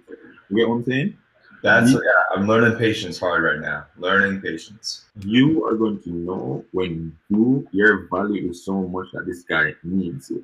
You 0.49 0.57
get 0.57 0.69
what 0.69 0.77
I'm 0.77 0.85
saying? 0.85 1.17
That's 1.63 1.91
you, 1.91 2.03
yeah. 2.03 2.23
I'm 2.37 2.47
learning 2.47 2.79
patience 2.79 3.19
hard 3.19 3.43
right 3.43 3.61
now. 3.61 3.87
Learning 3.99 4.41
patience. 4.41 5.05
You 5.21 5.65
are 5.67 5.75
going 5.75 6.01
to 6.03 6.11
know 6.11 6.65
when 6.73 7.17
you 7.29 7.69
your 7.73 8.09
value 8.09 8.51
is 8.51 8.65
so 8.65 8.89
much 8.89 9.09
that 9.13 9.27
this 9.27 9.43
guy 9.43 9.75
needs 9.83 10.31
it. 10.31 10.43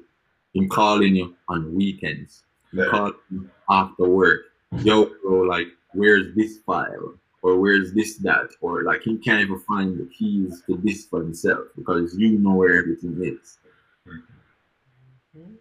Him 0.55 0.69
calling 0.69 1.16
you 1.16 1.35
on 1.49 1.75
weekends. 1.75 2.43
Him 2.73 2.81
yeah. 2.81 2.90
calling 2.90 3.14
you 3.31 3.50
after 3.71 4.09
work. 4.09 4.43
Yo, 4.81 5.11
bro, 5.23 5.40
like, 5.43 5.69
where's 5.93 6.35
this 6.35 6.59
file? 6.59 7.14
Or 7.40 7.59
where's 7.59 7.93
this 7.93 8.16
that? 8.19 8.50
Or 8.61 8.83
like 8.83 9.02
he 9.02 9.16
can't 9.19 9.40
even 9.40 9.61
find 9.61 9.97
the 9.99 10.07
keys 10.07 10.62
to 10.66 10.76
this 10.83 11.07
for 11.07 11.23
himself 11.23 11.69
because 11.76 12.16
you 12.19 12.38
know 12.38 12.55
where 12.55 12.76
everything 12.76 13.16
is. 13.23 13.59
Mm-hmm. 14.06 15.54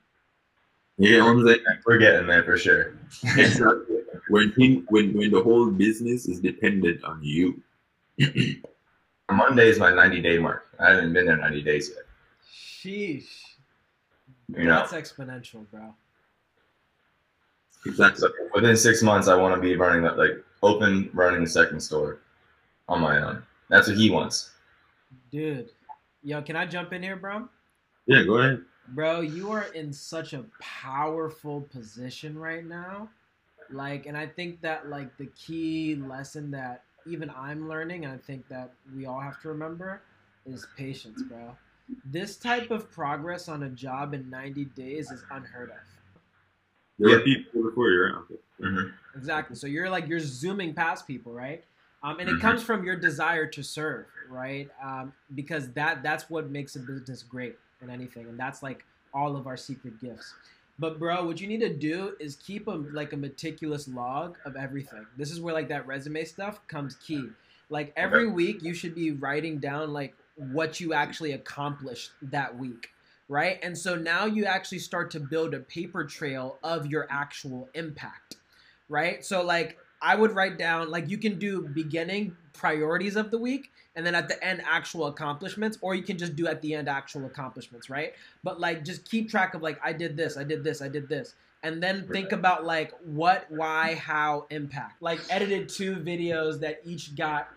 Yeah, 0.97 1.25
I'm 1.25 1.45
saying? 1.45 1.59
We're 1.85 1.97
getting 1.97 2.27
there 2.27 2.43
for 2.43 2.57
sure. 2.57 2.95
exactly. 3.23 3.97
When 4.29 4.53
he, 4.57 4.83
when 4.89 5.13
when 5.13 5.31
the 5.31 5.43
whole 5.43 5.69
business 5.69 6.27
is 6.27 6.39
dependent 6.39 7.03
on 7.03 7.19
you. 7.21 7.61
Monday 9.31 9.67
is 9.67 9.79
my 9.79 9.93
90 9.93 10.21
day 10.21 10.37
mark. 10.37 10.67
I 10.79 10.91
haven't 10.91 11.13
been 11.13 11.25
there 11.25 11.37
90 11.37 11.61
days 11.63 11.89
yet. 11.89 12.05
Sheesh. 12.49 13.25
You 14.55 14.65
know? 14.65 14.85
That's 14.87 14.93
exponential, 14.93 15.65
bro. 15.71 15.93
Exactly. 17.85 18.21
So 18.21 18.29
within 18.53 18.75
six 18.77 19.01
months, 19.01 19.27
I 19.27 19.35
want 19.35 19.55
to 19.55 19.61
be 19.61 19.75
running 19.75 20.03
that, 20.03 20.17
like 20.17 20.43
open 20.63 21.09
running 21.13 21.43
the 21.43 21.49
second 21.49 21.79
store 21.79 22.19
on 22.87 23.01
my 23.01 23.21
own. 23.21 23.43
That's 23.69 23.87
what 23.87 23.97
he 23.97 24.09
wants. 24.09 24.51
Dude, 25.31 25.69
yo, 26.23 26.41
can 26.41 26.55
I 26.55 26.65
jump 26.65 26.93
in 26.93 27.03
here, 27.03 27.15
bro? 27.15 27.47
Yeah, 28.07 28.23
go 28.23 28.37
ahead. 28.37 28.61
Bro, 28.89 29.21
you 29.21 29.51
are 29.51 29.63
in 29.73 29.91
such 29.91 30.33
a 30.33 30.45
powerful 30.59 31.61
position 31.61 32.37
right 32.37 32.65
now. 32.65 33.09
Like, 33.71 34.05
and 34.05 34.15
I 34.15 34.27
think 34.27 34.61
that 34.61 34.89
like 34.89 35.17
the 35.17 35.25
key 35.27 35.95
lesson 35.95 36.51
that 36.51 36.83
even 37.07 37.31
I'm 37.35 37.67
learning, 37.67 38.05
and 38.05 38.13
I 38.13 38.17
think 38.17 38.47
that 38.49 38.71
we 38.95 39.05
all 39.05 39.19
have 39.19 39.41
to 39.41 39.49
remember, 39.49 40.01
is 40.45 40.67
patience, 40.77 41.23
bro. 41.23 41.55
This 42.05 42.35
type 42.35 42.71
of 42.71 42.91
progress 42.91 43.47
on 43.47 43.63
a 43.63 43.69
job 43.69 44.13
in 44.13 44.29
90 44.29 44.65
days 44.65 45.11
is 45.11 45.23
unheard 45.31 45.69
of. 45.69 45.77
There 46.97 47.17
are 47.17 47.21
people 47.21 47.63
before 47.63 47.89
you, 47.89 48.03
right? 48.03 48.39
Mm-hmm. 48.61 49.17
Exactly. 49.17 49.55
So 49.55 49.67
you're 49.67 49.89
like 49.89 50.07
you're 50.07 50.19
zooming 50.19 50.73
past 50.73 51.07
people, 51.07 51.33
right? 51.33 51.63
Um, 52.03 52.19
and 52.19 52.29
it 52.29 52.33
mm-hmm. 52.33 52.41
comes 52.41 52.63
from 52.63 52.83
your 52.83 52.95
desire 52.95 53.47
to 53.47 53.63
serve, 53.63 54.05
right? 54.29 54.69
Um, 54.83 55.11
because 55.33 55.71
that 55.73 56.03
that's 56.03 56.29
what 56.29 56.49
makes 56.49 56.75
a 56.75 56.79
business 56.79 57.23
great 57.23 57.57
and 57.85 57.93
anything, 57.93 58.27
and 58.27 58.39
that's 58.39 58.63
like 58.63 58.83
all 59.13 59.37
of 59.37 59.47
our 59.47 59.57
secret 59.57 60.01
gifts. 60.01 60.33
But 60.77 60.99
bro, 60.99 61.25
what 61.25 61.39
you 61.39 61.47
need 61.47 61.61
to 61.61 61.73
do 61.73 62.15
is 62.19 62.35
keep 62.35 62.67
a 62.67 62.71
like 62.71 63.13
a 63.13 63.17
meticulous 63.17 63.87
log 63.87 64.37
of 64.45 64.55
everything. 64.55 65.05
This 65.17 65.31
is 65.31 65.39
where 65.39 65.53
like 65.53 65.69
that 65.69 65.87
resume 65.87 66.25
stuff 66.25 66.59
comes 66.67 66.95
key. 66.95 67.29
Like 67.69 67.93
every 67.95 68.27
week, 68.27 68.61
you 68.61 68.73
should 68.73 68.93
be 68.93 69.11
writing 69.11 69.59
down 69.59 69.93
like 69.93 70.13
what 70.35 70.79
you 70.79 70.93
actually 70.93 71.31
accomplished 71.31 72.11
that 72.23 72.57
week, 72.57 72.89
right? 73.29 73.57
And 73.63 73.77
so 73.77 73.95
now 73.95 74.25
you 74.25 74.45
actually 74.45 74.79
start 74.79 75.11
to 75.11 75.19
build 75.19 75.53
a 75.53 75.59
paper 75.59 76.03
trail 76.03 76.57
of 76.63 76.87
your 76.87 77.07
actual 77.09 77.69
impact, 77.73 78.35
right? 78.89 79.23
So 79.23 79.43
like 79.43 79.77
I 80.01 80.15
would 80.15 80.33
write 80.33 80.57
down 80.57 80.91
like 80.91 81.09
you 81.09 81.17
can 81.17 81.39
do 81.39 81.69
beginning 81.69 82.35
priorities 82.53 83.15
of 83.15 83.31
the 83.31 83.37
week 83.37 83.71
and 83.95 84.05
then 84.05 84.15
at 84.15 84.27
the 84.27 84.43
end 84.43 84.61
actual 84.65 85.07
accomplishments 85.07 85.77
or 85.81 85.95
you 85.95 86.03
can 86.03 86.17
just 86.17 86.35
do 86.35 86.47
at 86.47 86.61
the 86.61 86.73
end 86.73 86.89
actual 86.89 87.25
accomplishments 87.25 87.89
right? 87.89 88.13
But 88.43 88.59
like 88.59 88.83
just 88.83 89.09
keep 89.09 89.29
track 89.29 89.53
of 89.53 89.61
like 89.61 89.79
i 89.83 89.93
did 89.93 90.17
this 90.17 90.37
i 90.37 90.43
did 90.43 90.63
this 90.63 90.81
i 90.81 90.87
did 90.87 91.07
this 91.09 91.35
and 91.63 91.81
then 91.81 92.07
think 92.07 92.31
about 92.31 92.65
like 92.65 92.93
what 93.03 93.45
why 93.49 93.95
how 93.95 94.45
impact. 94.49 95.01
Like 95.01 95.19
edited 95.29 95.69
two 95.69 95.95
videos 95.95 96.59
that 96.59 96.81
each 96.85 97.15
got 97.15 97.49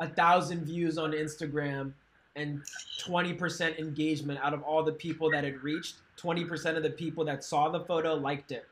a 0.00 0.08
thousand 0.08 0.64
views 0.64 0.98
on 0.98 1.12
instagram 1.12 1.92
and 2.34 2.60
20% 3.02 3.78
engagement 3.78 4.38
out 4.42 4.52
of 4.52 4.62
all 4.62 4.82
the 4.82 4.92
people 4.92 5.30
that 5.30 5.42
it 5.44 5.62
reached 5.62 5.96
20% 6.18 6.76
of 6.76 6.82
the 6.82 6.90
people 6.90 7.24
that 7.24 7.42
saw 7.42 7.70
the 7.70 7.80
photo 7.80 8.14
liked 8.14 8.52
it 8.52 8.66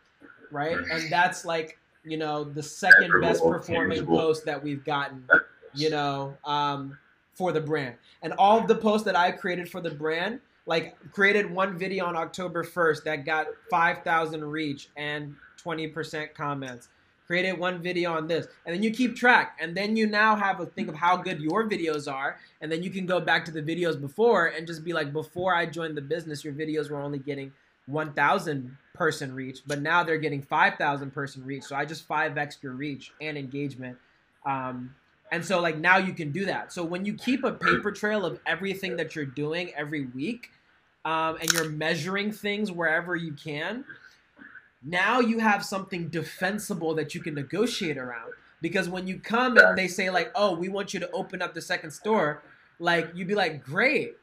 right? 0.55 0.77
And 0.77 1.11
that's 1.11 1.45
like 1.45 1.79
you 2.05 2.17
know 2.17 2.45
the 2.45 2.63
second 2.63 3.21
best 3.21 3.43
performing 3.43 4.07
post 4.07 4.45
that 4.47 4.63
we've 4.63 4.85
gotten 4.85 5.27
you 5.75 5.91
know, 5.91 6.37
um, 6.45 6.99
for 7.35 7.53
the 7.53 7.61
brand. 7.61 7.97
And 8.23 8.33
all 8.35 8.59
of 8.59 8.69
the 8.69 8.75
posts 8.75 9.05
that 9.05 9.17
I 9.17 9.33
created 9.33 9.69
for 9.69 9.81
the 9.81 9.91
brand, 9.91 10.41
like 10.67 10.97
created 11.13 11.51
one 11.51 11.79
video 11.79 12.07
on 12.07 12.17
October 12.17 12.65
1st 12.65 13.05
that 13.05 13.25
got 13.25 13.47
5,000 13.71 14.45
reach 14.45 14.89
and 14.97 15.35
20% 15.63 16.35
comments. 16.35 16.89
Created 17.27 17.59
one 17.59 17.83
video 17.83 18.13
on 18.13 18.29
this, 18.29 18.47
and 18.67 18.75
then 18.75 18.83
you 18.83 18.91
keep 18.91 19.17
track, 19.17 19.57
and 19.59 19.75
then 19.75 19.97
you 19.97 20.07
now 20.07 20.37
have 20.37 20.61
a 20.61 20.67
think 20.67 20.89
of 20.91 20.95
how 20.95 21.17
good 21.17 21.41
your 21.41 21.67
videos 21.67 22.11
are, 22.13 22.37
and 22.61 22.71
then 22.71 22.83
you 22.83 22.91
can 22.91 23.07
go 23.07 23.19
back 23.19 23.47
to 23.47 23.51
the 23.51 23.63
videos 23.63 23.99
before 23.99 24.49
and 24.49 24.67
just 24.67 24.85
be 24.85 24.93
like, 24.93 25.11
before 25.11 25.55
I 25.55 25.65
joined 25.65 25.97
the 25.97 26.03
business, 26.03 26.45
your 26.45 26.53
videos 26.53 26.91
were 26.91 27.01
only 27.01 27.19
getting 27.19 27.51
1,000 27.87 28.77
person 28.95 29.35
reach, 29.35 29.61
but 29.67 29.81
now 29.81 30.05
they're 30.05 30.19
getting 30.19 30.43
5,000 30.43 31.13
person 31.13 31.43
reach. 31.47 31.63
So 31.63 31.77
I 31.77 31.87
just 31.87 32.07
5x 32.07 32.63
your 32.63 32.73
reach 32.73 33.13
and 33.23 33.39
engagement. 33.39 33.97
Um, 34.45 34.95
and 35.35 35.45
so 35.45 35.61
like 35.61 35.79
now 35.79 35.97
you 35.97 36.13
can 36.13 36.31
do 36.31 36.45
that. 36.45 36.73
So 36.73 36.85
when 36.85 37.05
you 37.05 37.15
keep 37.15 37.43
a 37.43 37.51
paper 37.51 37.91
trail 37.91 38.25
of 38.25 38.39
everything 38.47 38.97
that 38.99 39.17
you're 39.17 39.25
doing 39.25 39.73
every 39.77 40.07
week, 40.07 40.53
um, 41.05 41.39
and 41.41 41.53
you're 41.53 41.69
measuring 41.69 42.31
things 42.31 42.71
wherever 42.71 43.17
you 43.17 43.33
can, 43.33 43.85
now 44.85 45.19
you 45.19 45.41
have 45.41 45.65
something 45.65 46.09
defensible 46.09 46.95
that 46.95 47.17
you 47.17 47.21
can 47.21 47.35
negotiate 47.35 47.99
around. 47.99 48.33
Because 48.63 48.89
when 48.89 49.09
you 49.09 49.19
come 49.19 49.59
and 49.59 49.77
they 49.77 49.89
say 49.89 50.09
like, 50.09 50.31
"Oh, 50.37 50.55
we 50.55 50.69
want 50.69 50.95
you 50.95 51.01
to 51.01 51.11
open 51.11 51.43
up 51.43 51.53
the 51.53 51.61
second 51.61 51.91
store," 51.91 52.41
like 52.79 53.11
you'd 53.13 53.27
be 53.27 53.35
like, 53.35 53.65
"Great, 53.65 54.17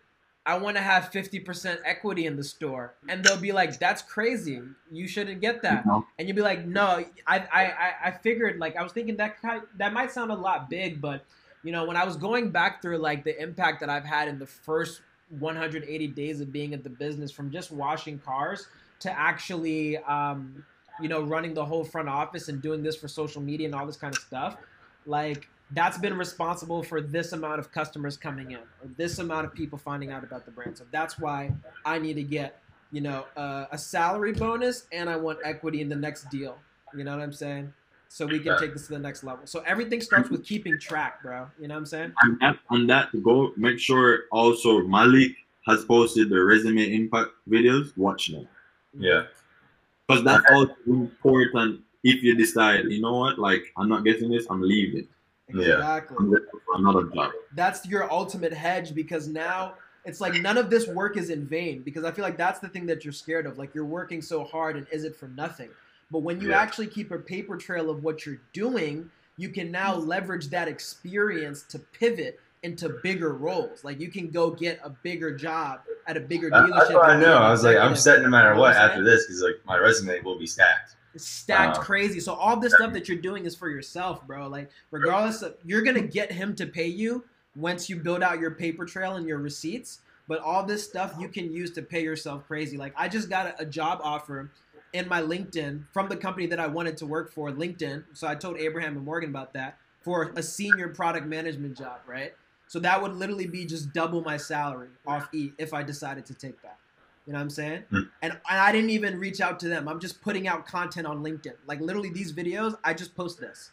I 0.46 0.58
want 0.58 0.76
to 0.76 0.82
have 0.82 1.12
50% 1.12 1.78
equity 1.86 2.26
in 2.26 2.36
the 2.36 2.44
store. 2.44 2.96
And 3.08 3.24
they'll 3.24 3.38
be 3.38 3.52
like, 3.52 3.78
that's 3.80 4.02
crazy. 4.02 4.62
You 4.92 5.08
shouldn't 5.08 5.40
get 5.40 5.62
that. 5.62 5.86
And 6.18 6.28
you'll 6.28 6.36
be 6.36 6.42
like, 6.42 6.66
no, 6.66 7.04
I, 7.28 7.38
I, 7.38 7.94
I 8.06 8.12
figured, 8.12 8.58
like, 8.58 8.76
I 8.76 8.82
was 8.82 8.92
thinking 8.92 9.18
that 9.18 9.36
that 9.78 9.94
might 9.94 10.12
sound 10.12 10.32
a 10.32 10.36
lot 10.36 10.70
big, 10.70 11.00
but, 11.00 11.24
you 11.64 11.72
know, 11.72 11.86
when 11.86 11.96
I 11.96 12.04
was 12.04 12.16
going 12.16 12.50
back 12.50 12.82
through, 12.82 12.98
like, 12.98 13.24
the 13.24 13.40
impact 13.40 13.82
that 13.82 13.90
I've 13.90 14.04
had 14.04 14.28
in 14.28 14.40
the 14.40 14.48
first 14.48 15.02
180 15.40 16.08
days 16.08 16.42
of 16.42 16.52
being 16.52 16.74
at 16.74 16.84
the 16.84 16.90
business 16.90 17.32
from 17.32 17.52
just 17.52 17.72
washing 17.72 18.18
cars 18.20 18.68
to 19.02 19.12
actually, 19.12 19.98
um, 20.00 20.66
you 21.00 21.08
know, 21.08 21.22
running 21.22 21.54
the 21.54 21.64
whole 21.64 21.84
front 21.84 22.10
office 22.10 22.48
and 22.50 22.62
doing 22.62 22.82
this 22.82 22.96
for 22.96 23.08
social 23.08 23.42
media 23.42 23.68
and 23.68 23.76
all 23.76 23.86
this 23.86 23.98
kind 23.98 24.16
of 24.16 24.22
stuff, 24.22 24.58
like 25.06 25.48
that's 25.74 25.98
been 25.98 26.18
responsible 26.18 26.84
for 26.84 27.02
this 27.02 27.32
amount 27.32 27.60
of 27.60 27.72
customers 27.72 28.18
coming 28.18 28.52
in 28.52 28.58
or 28.58 28.90
this 28.98 29.20
amount 29.20 29.46
of 29.46 29.54
people 29.54 29.78
finding 29.78 30.12
out 30.12 30.24
about 30.24 30.46
the 30.46 30.52
brand. 30.52 30.78
So 30.78 30.86
that's 30.92 31.20
why 31.20 31.52
I 31.86 32.00
need 32.00 32.16
to 32.16 32.24
get, 32.24 32.62
you 32.92 33.02
know, 33.02 33.26
uh, 33.38 33.66
a 33.72 33.78
salary 33.78 34.34
bonus 34.34 34.86
and 34.92 35.10
I 35.10 35.16
want 35.16 35.40
equity 35.44 35.82
in 35.82 35.90
the 35.90 35.96
next 35.96 36.30
deal. 36.30 36.58
You 36.96 37.04
know 37.04 37.16
what 37.16 37.24
I'm 37.24 37.34
saying? 37.34 37.74
So 38.10 38.26
we 38.26 38.40
can 38.40 38.60
take 38.60 38.74
this 38.74 38.88
to 38.88 38.94
the 38.94 39.00
next 39.00 39.24
level. 39.24 39.48
So 39.48 39.62
everything 39.62 40.02
starts 40.02 40.30
with 40.30 40.44
keeping 40.46 40.78
track, 40.78 41.24
bro. 41.24 41.48
You 41.58 41.70
know 41.70 41.76
what 41.76 41.80
I'm 41.80 41.86
saying? 41.86 42.14
And 42.22 42.38
that, 42.42 42.58
on 42.70 42.86
that, 42.88 43.10
go 43.24 43.54
make 43.56 43.80
sure 43.80 44.24
also 44.32 44.82
Malik 44.82 45.32
has 45.66 45.86
posted 45.86 46.30
the 46.30 46.44
resume 46.44 46.94
impact 46.94 47.30
videos. 47.50 47.96
Watch 47.96 48.28
them. 48.28 48.50
Yeah. 48.98 49.24
Because 50.06 50.26
that's 50.26 50.44
also 50.52 50.76
important 50.88 51.80
if 52.04 52.22
you 52.22 52.36
decide, 52.36 52.86
you 52.86 53.00
know 53.00 53.16
what, 53.16 53.40
like 53.40 53.72
I'm 53.78 53.88
not 53.88 54.04
getting 54.04 54.30
this, 54.30 54.46
I'm 54.50 54.62
leaving. 54.62 55.08
Exactly. 55.56 56.18
For 56.18 56.76
another 56.76 57.04
job. 57.06 57.32
That's 57.56 57.86
your 57.86 58.12
ultimate 58.12 58.54
hedge 58.54 58.94
because 58.96 59.28
now 59.28 59.76
it's 60.06 60.22
like 60.22 60.34
none 60.42 60.58
of 60.58 60.70
this 60.70 60.88
work 60.88 61.18
is 61.18 61.30
in 61.30 61.46
vain 61.46 61.82
because 61.84 62.04
I 62.04 62.12
feel 62.12 62.24
like 62.24 62.38
that's 62.38 62.60
the 62.60 62.70
thing 62.70 62.86
that 62.88 63.04
you're 63.04 63.14
scared 63.14 63.46
of. 63.46 63.58
Like 63.58 63.76
you're 63.76 63.86
working 63.86 64.22
so 64.22 64.44
hard 64.44 64.78
and 64.78 64.88
is 64.92 65.04
it 65.04 65.16
for 65.16 65.28
nothing? 65.30 65.70
But 66.10 66.20
when 66.20 66.42
you 66.42 66.50
Yeah. 66.50 66.60
actually 66.60 66.88
keep 66.88 67.12
a 67.12 67.18
paper 67.18 67.56
trail 67.56 67.90
of 67.90 68.04
what 68.04 68.26
you're 68.26 68.42
doing, 68.54 69.10
you 69.38 69.50
can 69.50 69.72
now 69.72 69.96
leverage 69.96 70.50
that 70.50 70.68
experience 70.68 71.64
to 71.64 71.80
pivot 71.80 72.40
into 72.64 72.90
bigger 73.02 73.34
roles. 73.34 73.84
Like 73.84 74.00
you 74.00 74.10
can 74.10 74.30
go 74.30 74.52
get 74.52 74.80
a 74.84 74.90
bigger 74.90 75.36
job 75.36 75.82
at 76.08 76.18
a 76.18 76.20
bigger 76.20 76.50
dealership. 76.52 76.94
What 76.94 77.10
I 77.10 77.20
know. 77.20 77.38
I 77.38 77.50
was 77.50 77.64
like, 77.64 77.78
I'm 77.78 77.96
set 77.96 78.22
no 78.22 78.30
matter 78.30 78.52
what 78.52 78.60
what 78.60 78.76
after 78.76 79.04
this 79.04 79.26
because 79.26 79.42
like 79.42 79.60
my 79.66 79.78
resume 79.78 80.20
will 80.22 80.38
be 80.38 80.46
stacked. 80.48 80.96
It's 81.14 81.26
stacked 81.26 81.78
Uh, 81.78 81.82
crazy. 81.82 82.20
So 82.20 82.34
all 82.34 82.58
this 82.60 82.74
stuff 82.74 82.94
that 82.94 83.08
you're 83.08 83.18
doing 83.18 83.46
is 83.46 83.56
for 83.56 83.70
yourself, 83.70 84.26
bro. 84.26 84.48
Like 84.48 84.70
regardless 84.92 85.42
of 85.42 85.56
you're 85.66 85.82
gonna 85.82 86.02
get 86.02 86.32
him 86.32 86.56
to 86.56 86.66
pay 86.66 86.88
you 86.88 87.24
once 87.56 87.90
you 87.90 87.98
build 87.98 88.24
out 88.24 88.40
your 88.40 88.52
paper 88.52 88.86
trail 88.86 89.16
and 89.16 89.28
your 89.28 89.40
receipts. 89.40 90.00
But 90.28 90.40
all 90.40 90.64
this 90.64 90.84
stuff 90.88 91.16
you 91.20 91.28
can 91.28 91.52
use 91.52 91.72
to 91.72 91.82
pay 91.82 92.04
yourself 92.04 92.48
crazy. 92.48 92.78
Like 92.78 92.94
I 92.96 93.10
just 93.10 93.30
got 93.30 93.48
a, 93.48 93.62
a 93.64 93.66
job 93.66 94.00
offer 94.04 94.50
in 94.94 95.08
my 95.08 95.22
LinkedIn 95.22 95.84
from 95.94 96.10
the 96.10 96.18
company 96.18 96.48
that 96.48 96.60
I 96.60 96.68
wanted 96.68 96.98
to 96.98 97.06
work 97.06 97.32
for, 97.32 97.50
LinkedIn. 97.52 98.04
So 98.14 98.28
I 98.28 98.36
told 98.36 98.58
Abraham 98.58 98.96
and 98.96 99.06
Morgan 99.06 99.30
about 99.30 99.54
that 99.54 99.78
for 100.02 100.32
a 100.36 100.44
senior 100.44 100.90
product 100.90 101.28
management 101.28 101.78
job, 101.78 102.00
right? 102.08 102.34
So 102.68 102.80
that 102.80 103.02
would 103.02 103.14
literally 103.14 103.48
be 103.48 103.66
just 103.66 103.92
double 103.94 104.22
my 104.22 104.38
salary 104.38 104.90
off 105.06 105.28
E 105.34 105.52
if 105.58 105.74
I 105.74 105.84
decided 105.84 106.26
to 106.28 106.34
take 106.34 106.62
that. 106.62 106.78
You 107.26 107.34
know 107.34 107.40
what 107.40 107.44
I'm 107.44 107.50
saying? 107.50 107.84
Hmm. 107.90 108.02
And, 108.22 108.34
and 108.34 108.60
I 108.60 108.72
didn't 108.72 108.90
even 108.90 109.20
reach 109.20 109.42
out 109.42 109.60
to 109.62 109.68
them. 109.68 109.88
I'm 109.88 110.00
just 110.00 110.22
putting 110.22 110.48
out 110.48 110.66
content 110.66 111.06
on 111.06 111.24
LinkedIn. 111.24 111.54
Like 111.68 111.80
literally 111.80 112.10
these 112.10 112.34
videos, 112.34 112.76
I 112.84 112.94
just 112.94 113.16
post 113.16 113.40
this. 113.40 113.72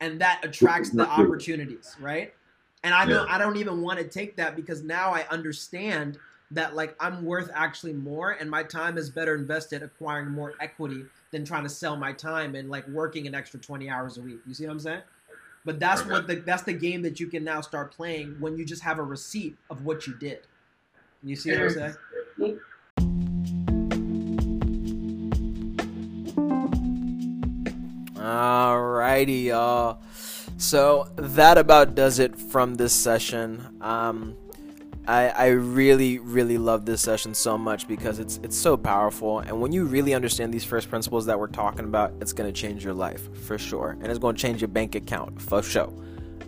And 0.00 0.20
that 0.20 0.40
attracts 0.42 0.90
the 0.90 1.06
opportunities, 1.06 1.94
right? 2.00 2.32
And 2.82 2.94
I 2.94 3.04
don't 3.04 3.30
I 3.30 3.36
don't 3.36 3.58
even 3.58 3.82
want 3.82 3.98
to 3.98 4.04
take 4.06 4.36
that 4.36 4.56
because 4.56 4.82
now 4.82 5.12
I 5.12 5.26
understand 5.30 6.16
that 6.52 6.74
like 6.74 6.96
I'm 6.98 7.24
worth 7.24 7.50
actually 7.54 7.92
more 7.92 8.32
and 8.32 8.50
my 8.50 8.62
time 8.62 8.96
is 8.96 9.10
better 9.10 9.34
invested 9.34 9.82
acquiring 9.82 10.30
more 10.30 10.54
equity 10.60 11.04
than 11.30 11.44
trying 11.44 11.64
to 11.64 11.68
sell 11.68 11.96
my 11.96 12.12
time 12.12 12.54
and 12.54 12.70
like 12.70 12.88
working 12.88 13.26
an 13.26 13.34
extra 13.34 13.60
20 13.60 13.90
hours 13.90 14.16
a 14.16 14.22
week. 14.22 14.38
You 14.46 14.54
see 14.54 14.64
what 14.64 14.72
I'm 14.72 14.80
saying? 14.80 15.02
But 15.64 15.78
that's 15.78 16.06
what 16.06 16.26
the 16.26 16.36
that's 16.36 16.62
the 16.62 16.72
game 16.72 17.02
that 17.02 17.20
you 17.20 17.26
can 17.26 17.44
now 17.44 17.60
start 17.60 17.92
playing 17.92 18.36
when 18.40 18.56
you 18.56 18.64
just 18.64 18.82
have 18.82 18.98
a 18.98 19.02
receipt 19.02 19.56
of 19.68 19.84
what 19.84 20.06
you 20.06 20.14
did. 20.14 20.40
You 21.22 21.36
see 21.36 21.52
what 21.52 21.60
I'm 21.60 21.70
saying? 21.70 21.94
Alrighty, 28.30 29.46
y'all. 29.46 29.98
So 30.56 31.08
that 31.16 31.58
about 31.58 31.96
does 31.96 32.20
it 32.20 32.38
from 32.38 32.76
this 32.76 32.92
session. 32.92 33.66
Um, 33.80 34.36
I, 35.08 35.30
I 35.30 35.46
really, 35.48 36.20
really 36.20 36.56
love 36.56 36.86
this 36.86 37.00
session 37.00 37.34
so 37.34 37.58
much 37.58 37.88
because 37.88 38.20
it's 38.20 38.38
it's 38.44 38.56
so 38.56 38.76
powerful. 38.76 39.40
And 39.40 39.60
when 39.60 39.72
you 39.72 39.84
really 39.84 40.14
understand 40.14 40.54
these 40.54 40.62
first 40.62 40.88
principles 40.88 41.26
that 41.26 41.40
we're 41.40 41.48
talking 41.48 41.86
about, 41.86 42.12
it's 42.20 42.32
gonna 42.32 42.52
change 42.52 42.84
your 42.84 42.94
life 42.94 43.34
for 43.46 43.58
sure, 43.58 43.96
and 44.00 44.06
it's 44.06 44.20
gonna 44.20 44.38
change 44.38 44.60
your 44.60 44.68
bank 44.68 44.94
account 44.94 45.42
for 45.42 45.60
sure. 45.60 45.92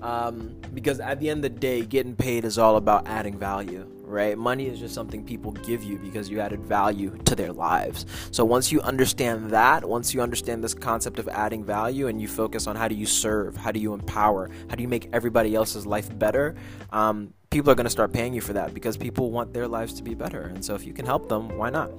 Um, 0.02 0.54
because 0.72 1.00
at 1.00 1.18
the 1.18 1.30
end 1.30 1.44
of 1.44 1.52
the 1.52 1.58
day, 1.58 1.82
getting 1.82 2.14
paid 2.14 2.44
is 2.44 2.58
all 2.58 2.76
about 2.76 3.08
adding 3.08 3.36
value, 3.36 3.88
right? 4.12 4.36
Money 4.36 4.66
is 4.66 4.78
just 4.78 4.94
something 4.94 5.24
people 5.24 5.52
give 5.52 5.82
you 5.82 5.98
because 5.98 6.28
you 6.28 6.40
added 6.40 6.60
value 6.60 7.16
to 7.24 7.34
their 7.34 7.52
lives. 7.52 8.06
So 8.30 8.44
once 8.44 8.70
you 8.70 8.80
understand 8.82 9.50
that, 9.50 9.84
once 9.84 10.14
you 10.14 10.20
understand 10.20 10.62
this 10.62 10.74
concept 10.74 11.18
of 11.18 11.28
adding 11.28 11.64
value 11.64 12.06
and 12.06 12.20
you 12.20 12.28
focus 12.28 12.66
on 12.66 12.76
how 12.76 12.88
do 12.88 12.94
you 12.94 13.06
serve, 13.06 13.56
how 13.56 13.72
do 13.72 13.80
you 13.80 13.94
empower, 13.94 14.50
how 14.68 14.76
do 14.76 14.82
you 14.82 14.88
make 14.88 15.08
everybody 15.12 15.54
else's 15.54 15.86
life 15.86 16.16
better, 16.18 16.54
um, 16.90 17.32
people 17.50 17.70
are 17.70 17.74
going 17.74 17.84
to 17.84 17.90
start 17.90 18.12
paying 18.12 18.34
you 18.34 18.40
for 18.40 18.52
that 18.54 18.74
because 18.74 18.96
people 18.96 19.30
want 19.30 19.52
their 19.52 19.68
lives 19.68 19.94
to 19.94 20.02
be 20.02 20.14
better. 20.14 20.42
And 20.42 20.64
so 20.64 20.74
if 20.74 20.86
you 20.86 20.92
can 20.92 21.06
help 21.06 21.28
them, 21.28 21.56
why 21.56 21.70
not? 21.70 21.90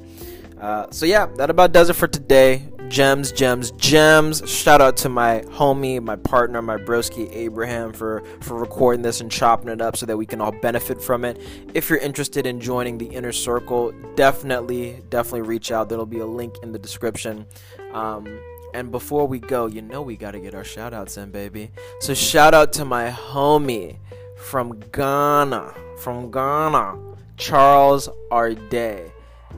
Uh, 0.59 0.87
so 0.91 1.05
yeah, 1.05 1.25
that 1.37 1.49
about 1.49 1.71
does 1.71 1.89
it 1.89 1.93
for 1.93 2.07
today. 2.07 2.63
Gems, 2.93 3.31
gems, 3.31 3.71
gems. 3.71 4.47
Shout 4.47 4.79
out 4.79 4.97
to 4.97 5.09
my 5.09 5.41
homie, 5.47 5.99
my 5.99 6.15
partner, 6.15 6.61
my 6.61 6.77
broski 6.77 7.27
Abraham 7.35 7.91
for 7.91 8.21
for 8.41 8.55
recording 8.55 9.01
this 9.01 9.19
and 9.19 9.31
chopping 9.31 9.69
it 9.69 9.81
up 9.81 9.97
so 9.97 10.05
that 10.05 10.15
we 10.15 10.27
can 10.27 10.39
all 10.39 10.51
benefit 10.51 11.01
from 11.01 11.25
it. 11.25 11.41
If 11.73 11.89
you're 11.89 11.97
interested 11.97 12.45
in 12.45 12.59
joining 12.59 12.99
the 12.99 13.07
inner 13.07 13.31
circle, 13.31 13.91
definitely, 14.13 15.01
definitely 15.09 15.41
reach 15.41 15.71
out. 15.71 15.89
There'll 15.89 16.05
be 16.05 16.19
a 16.19 16.27
link 16.27 16.57
in 16.61 16.71
the 16.71 16.77
description. 16.77 17.47
Um, 17.93 18.27
and 18.75 18.91
before 18.91 19.25
we 19.25 19.39
go, 19.39 19.65
you 19.65 19.81
know 19.81 20.03
we 20.03 20.15
gotta 20.15 20.39
get 20.39 20.53
our 20.53 20.63
shout 20.63 20.93
outs 20.93 21.17
in, 21.17 21.31
baby. 21.31 21.71
So 22.01 22.13
shout 22.13 22.53
out 22.53 22.73
to 22.73 22.85
my 22.85 23.09
homie 23.09 23.97
from 24.37 24.79
Ghana, 24.91 25.73
from 25.97 26.29
Ghana, 26.29 26.99
Charles 27.37 28.07
Arday. 28.31 29.12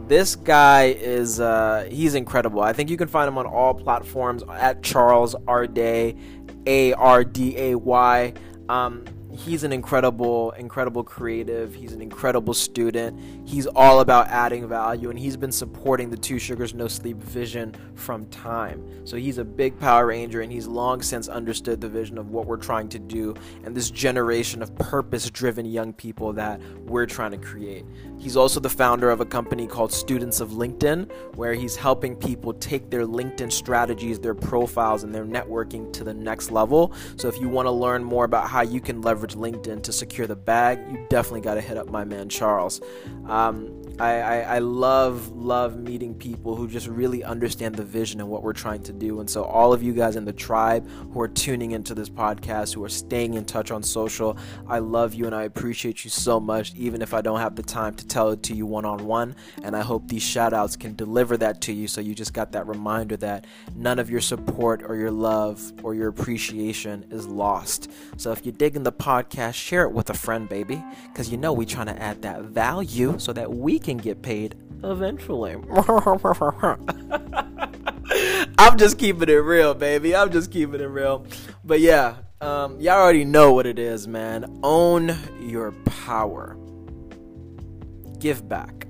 This 0.08 0.36
guy 0.36 0.95
is 0.99 1.39
uh, 1.39 1.88
he's 1.89 2.13
incredible. 2.15 2.62
I 2.62 2.73
think 2.73 2.89
you 2.89 2.97
can 2.97 3.08
find 3.08 3.27
him 3.27 3.38
on 3.38 3.47
all 3.47 3.73
platforms 3.73 4.43
at 4.49 4.84
Charles 4.84 5.36
Arday, 5.47 6.17
A 6.67 6.93
R 6.93 7.23
D 7.23 7.58
A 7.58 7.75
Y. 7.75 8.34
Um, 8.69 9.05
he's 9.38 9.63
an 9.63 9.71
incredible, 9.71 10.52
incredible 10.52 11.04
creative. 11.04 11.74
He's 11.74 11.93
an 11.93 12.02
incredible 12.02 12.54
student. 12.54 13.19
He's 13.48 13.67
all 13.67 14.00
about 14.00 14.28
adding 14.28 14.67
value, 14.67 15.10
and 15.10 15.17
he's 15.17 15.38
been 15.38 15.52
supporting 15.52 16.10
the 16.10 16.17
Two 16.17 16.39
Sugars 16.39 16.74
No 16.74 16.88
Sleep 16.88 17.17
vision 17.17 17.76
from 17.95 18.26
time. 18.28 18.84
So 19.06 19.17
he's 19.17 19.38
a 19.38 19.45
big 19.45 19.80
Power 19.80 20.08
Ranger, 20.08 20.41
and 20.41 20.52
he's 20.52 20.67
long 20.67 21.02
since 21.02 21.28
understood 21.28 21.82
the 21.82 21.89
vision 21.89 22.17
of 22.17 22.32
what 22.32 22.45
we're 22.45 22.58
trying 22.58 22.89
to 22.89 23.00
do 23.00 23.36
and 23.63 23.76
this 23.76 23.89
generation 23.89 24.62
of 24.62 24.76
purpose-driven 24.78 25.65
young 25.65 25.93
people 25.93 26.34
that 26.34 26.60
we're 26.86 27.06
trying 27.06 27.32
to 27.32 27.38
create. 27.38 27.86
He's 28.17 28.36
also 28.36 28.60
the 28.60 28.69
founder 28.69 29.10
of 29.10 29.21
a 29.21 29.26
company 29.26 29.67
called 29.67 29.91
Students 29.91 30.39
of 30.39 30.52
LinkedIn, 30.52 31.12
where 31.36 31.54
he's 31.54 31.76
helping 31.76 32.15
people 32.15 32.54
take 32.54 32.89
their 32.89 33.06
LinkedIn 33.06 33.52
strategies, 33.52 34.19
their 34.19 34.36
profiles, 34.36 35.04
and 35.04 35.13
their 35.13 35.26
networking 35.26 35.91
to 35.93 36.04
the 36.04 36.13
next 36.13 36.52
level. 36.52 36.93
So 37.17 37.28
if 37.28 37.39
you 37.39 37.50
want 37.50 37.65
to 37.65 37.71
learn 37.71 38.04
more 38.04 38.26
about 38.26 38.50
how 38.50 38.62
you 38.62 38.82
can 38.82 39.02
leverage 39.25 39.63
LinkedIn 39.63 39.83
to 39.83 39.91
secure 39.91 40.27
the 40.27 40.35
bag, 40.35 40.79
you 40.91 41.05
definitely 41.09 41.41
got 41.41 41.55
to 41.55 41.61
hit 41.61 41.77
up 41.77 41.88
my 41.88 42.03
man 42.03 42.29
Charles. 42.29 42.81
Um, 43.27 43.81
I, 43.99 44.19
I, 44.19 44.39
I 44.55 44.60
love 44.60 45.31
love 45.31 45.77
meeting 45.77 46.13
people 46.15 46.55
who 46.55 46.67
just 46.67 46.88
really 46.88 47.23
understand 47.23 47.75
the 47.75 47.84
vision 47.84 48.19
and 48.19 48.29
what 48.29 48.43
we're 48.43 48.53
trying 48.53 48.84
to 48.84 48.91
do. 48.91 49.19
And 49.19 49.29
so 49.29 49.43
all 49.43 49.71
of 49.71 49.81
you 49.81 49.93
guys 49.93 50.15
in 50.15 50.25
the 50.25 50.34
tribe 50.34 50.89
who 51.13 51.21
are 51.21 51.27
tuning 51.27 51.71
into 51.71 51.93
this 51.93 52.10
podcast, 52.10 52.73
who 52.73 52.84
are 52.84 52.89
staying 52.89 53.36
in 53.36 53.45
touch 53.45 53.71
on 53.71 53.84
social, 53.84 54.38
I 54.67 54.79
love 54.79 55.13
you 55.13 55.27
and 55.27 55.36
I 55.36 55.43
appreciate 55.43 56.03
you 56.03 56.10
so 56.10 56.39
much, 56.39 56.73
even 56.75 57.01
if 57.01 57.13
I 57.13 57.21
don't 57.21 57.39
have 57.39 57.55
the 57.55 57.63
time 57.63 57.93
to 57.95 58.08
tell 58.08 58.31
it 58.31 58.43
to 58.43 58.53
you 58.55 58.65
one 58.65 58.86
on 58.86 59.05
one. 59.05 59.36
And 59.63 59.75
I 59.75 59.81
hope 59.81 60.08
these 60.08 60.23
shout 60.23 60.51
outs 60.51 60.75
can 60.75 60.95
deliver 60.95 61.38
that 61.38 61.62
to 61.62 61.73
you 61.73 61.88
so 61.88 62.01
you 62.01 62.15
just 62.15 62.34
got 62.34 62.51
that 62.51 62.67
reminder 62.67 63.15
that 63.17 63.45
none 63.75 63.99
of 63.99 64.10
your 64.10 64.21
support 64.21 64.84
or 64.84 64.95
your 64.95 65.12
love 65.12 65.71
or 65.84 65.93
your 65.95 66.10
appreciation 66.10 67.05
is 67.12 67.27
lost. 67.27 67.89
So 68.17 68.31
if 68.31 68.45
you're 68.45 68.53
digging 68.53 68.84
the 68.84 68.91
podcast, 68.91 69.53
share 69.53 69.84
it 69.84 69.91
with 69.91 70.10
a 70.10 70.13
friend, 70.13 70.49
baby, 70.49 70.84
because 71.12 71.29
you 71.29 71.38
know 71.38 71.53
we're 71.53 71.65
trying 71.65 71.88
to 71.88 72.01
add 72.01 72.23
that 72.23 72.41
value 72.41 73.17
so 73.19 73.31
that 73.31 73.53
we 73.53 73.79
can 73.86 73.98
get 73.98 74.24
paid 74.24 74.56
eventually. 74.84 75.54
I'm 78.58 78.78
just 78.78 78.98
keeping 78.98 79.30
it 79.30 79.34
real, 79.34 79.74
baby. 79.74 80.15
I'm 80.15 80.32
just 80.32 80.52
keeping 80.52 80.82
it 80.82 80.86
real. 80.86 81.26
But 81.63 81.82
yeah, 81.82 82.17
um, 82.41 82.80
y'all 82.80 83.00
already 83.00 83.26
know 83.26 83.54
what 83.54 83.67
it 83.67 83.78
is, 83.78 84.08
man. 84.08 84.60
Own 84.63 85.15
your 85.39 85.71
power. 85.86 86.58
Give 88.19 88.48
back. 88.48 88.88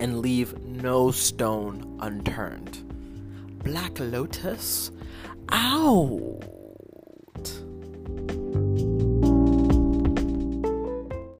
And 0.00 0.20
leave 0.20 0.58
no 0.64 1.10
stone 1.10 1.98
unturned. 2.00 2.84
Black 3.64 3.98
Lotus 3.98 4.92
out. 5.50 6.40